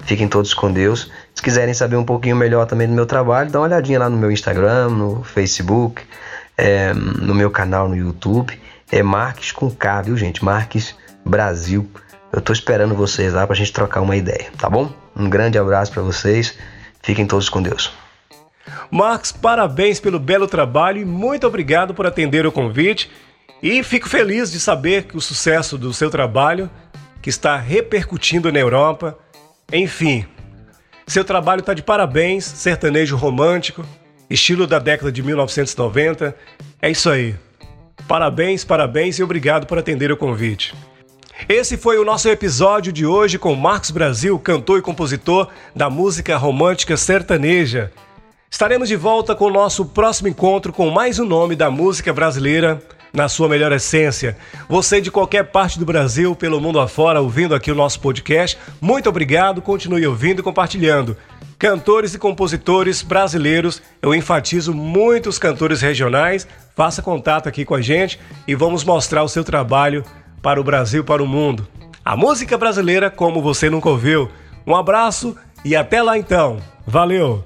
Fiquem 0.05 0.27
todos 0.27 0.53
com 0.53 0.71
Deus. 0.71 1.11
Se 1.33 1.41
quiserem 1.41 1.73
saber 1.73 1.95
um 1.95 2.03
pouquinho 2.03 2.35
melhor 2.35 2.65
também 2.65 2.87
do 2.87 2.93
meu 2.93 3.05
trabalho, 3.05 3.49
dá 3.49 3.59
uma 3.59 3.67
olhadinha 3.67 3.99
lá 3.99 4.09
no 4.09 4.17
meu 4.17 4.31
Instagram, 4.31 4.89
no 4.89 5.23
Facebook, 5.23 6.01
é, 6.57 6.93
no 6.93 7.33
meu 7.33 7.49
canal 7.49 7.87
no 7.87 7.95
YouTube. 7.95 8.59
É 8.91 9.01
Marques 9.01 9.51
com 9.51 9.71
K, 9.71 10.01
viu 10.03 10.17
gente? 10.17 10.43
Marques 10.43 10.95
Brasil. 11.25 11.89
Eu 12.31 12.41
tô 12.41 12.51
esperando 12.51 12.95
vocês 12.95 13.33
lá 13.33 13.45
pra 13.47 13.55
gente 13.55 13.71
trocar 13.71 14.01
uma 14.01 14.15
ideia, 14.15 14.51
tá 14.57 14.69
bom? 14.69 14.91
Um 15.15 15.29
grande 15.29 15.57
abraço 15.57 15.91
para 15.91 16.01
vocês. 16.01 16.57
Fiquem 17.01 17.25
todos 17.25 17.49
com 17.49 17.61
Deus. 17.61 17.93
Marcos, 18.89 19.31
parabéns 19.31 19.99
pelo 19.99 20.19
belo 20.19 20.47
trabalho 20.47 21.01
e 21.01 21.05
muito 21.05 21.47
obrigado 21.47 21.93
por 21.93 22.05
atender 22.05 22.45
o 22.45 22.51
convite. 22.51 23.09
E 23.61 23.81
fico 23.83 24.09
feliz 24.09 24.51
de 24.51 24.59
saber 24.59 25.03
que 25.03 25.17
o 25.17 25.21
sucesso 25.21 25.77
do 25.77 25.93
seu 25.93 26.09
trabalho, 26.09 26.69
que 27.21 27.29
está 27.29 27.57
repercutindo 27.57 28.51
na 28.51 28.59
Europa, 28.59 29.17
enfim, 29.73 30.25
seu 31.07 31.25
trabalho 31.25 31.61
está 31.61 31.73
de 31.73 31.81
parabéns, 31.81 32.45
sertanejo 32.45 33.15
romântico, 33.17 33.83
estilo 34.29 34.67
da 34.67 34.79
década 34.79 35.11
de 35.11 35.21
1990. 35.21 36.35
É 36.81 36.91
isso 36.91 37.09
aí. 37.09 37.35
Parabéns, 38.07 38.63
parabéns 38.63 39.17
e 39.17 39.23
obrigado 39.23 39.65
por 39.65 39.77
atender 39.77 40.11
o 40.11 40.17
convite. 40.17 40.75
Esse 41.49 41.75
foi 41.75 41.97
o 41.97 42.05
nosso 42.05 42.29
episódio 42.29 42.93
de 42.93 43.05
hoje 43.05 43.39
com 43.39 43.55
Marcos 43.55 43.91
Brasil, 43.91 44.37
cantor 44.39 44.79
e 44.79 44.81
compositor 44.81 45.49
da 45.75 45.89
música 45.89 46.37
romântica 46.37 46.95
sertaneja. 46.95 47.91
Estaremos 48.49 48.87
de 48.87 48.95
volta 48.95 49.35
com 49.35 49.45
o 49.45 49.51
nosso 49.51 49.85
próximo 49.85 50.27
encontro 50.27 50.71
com 50.71 50.89
mais 50.91 51.17
um 51.17 51.25
nome 51.25 51.55
da 51.55 51.71
música 51.71 52.13
brasileira 52.13 52.79
na 53.13 53.29
sua 53.29 53.47
melhor 53.47 53.71
essência. 53.71 54.35
Você 54.67 54.99
de 54.99 55.11
qualquer 55.11 55.43
parte 55.43 55.77
do 55.77 55.85
Brasil, 55.85 56.35
pelo 56.35 56.59
mundo 56.59 56.79
afora, 56.79 57.21
ouvindo 57.21 57.53
aqui 57.53 57.71
o 57.71 57.75
nosso 57.75 57.99
podcast, 57.99 58.57
muito 58.81 59.07
obrigado, 59.07 59.61
continue 59.61 60.05
ouvindo 60.07 60.39
e 60.39 60.43
compartilhando. 60.43 61.15
Cantores 61.59 62.15
e 62.15 62.19
compositores 62.19 63.03
brasileiros, 63.03 63.81
eu 64.01 64.15
enfatizo 64.15 64.73
muitos 64.73 65.37
cantores 65.37 65.79
regionais, 65.79 66.47
faça 66.75 67.01
contato 67.01 67.47
aqui 67.47 67.63
com 67.63 67.75
a 67.75 67.81
gente 67.81 68.19
e 68.47 68.55
vamos 68.55 68.83
mostrar 68.83 69.23
o 69.23 69.29
seu 69.29 69.43
trabalho 69.43 70.03
para 70.41 70.59
o 70.59 70.63
Brasil, 70.63 71.03
para 71.03 71.23
o 71.23 71.27
mundo. 71.27 71.67
A 72.03 72.17
música 72.17 72.57
brasileira 72.57 73.09
como 73.09 73.41
você 73.41 73.69
nunca 73.69 73.89
ouviu. 73.89 74.29
Um 74.65 74.75
abraço 74.75 75.37
e 75.63 75.75
até 75.75 76.01
lá 76.01 76.17
então. 76.17 76.57
Valeu! 76.85 77.45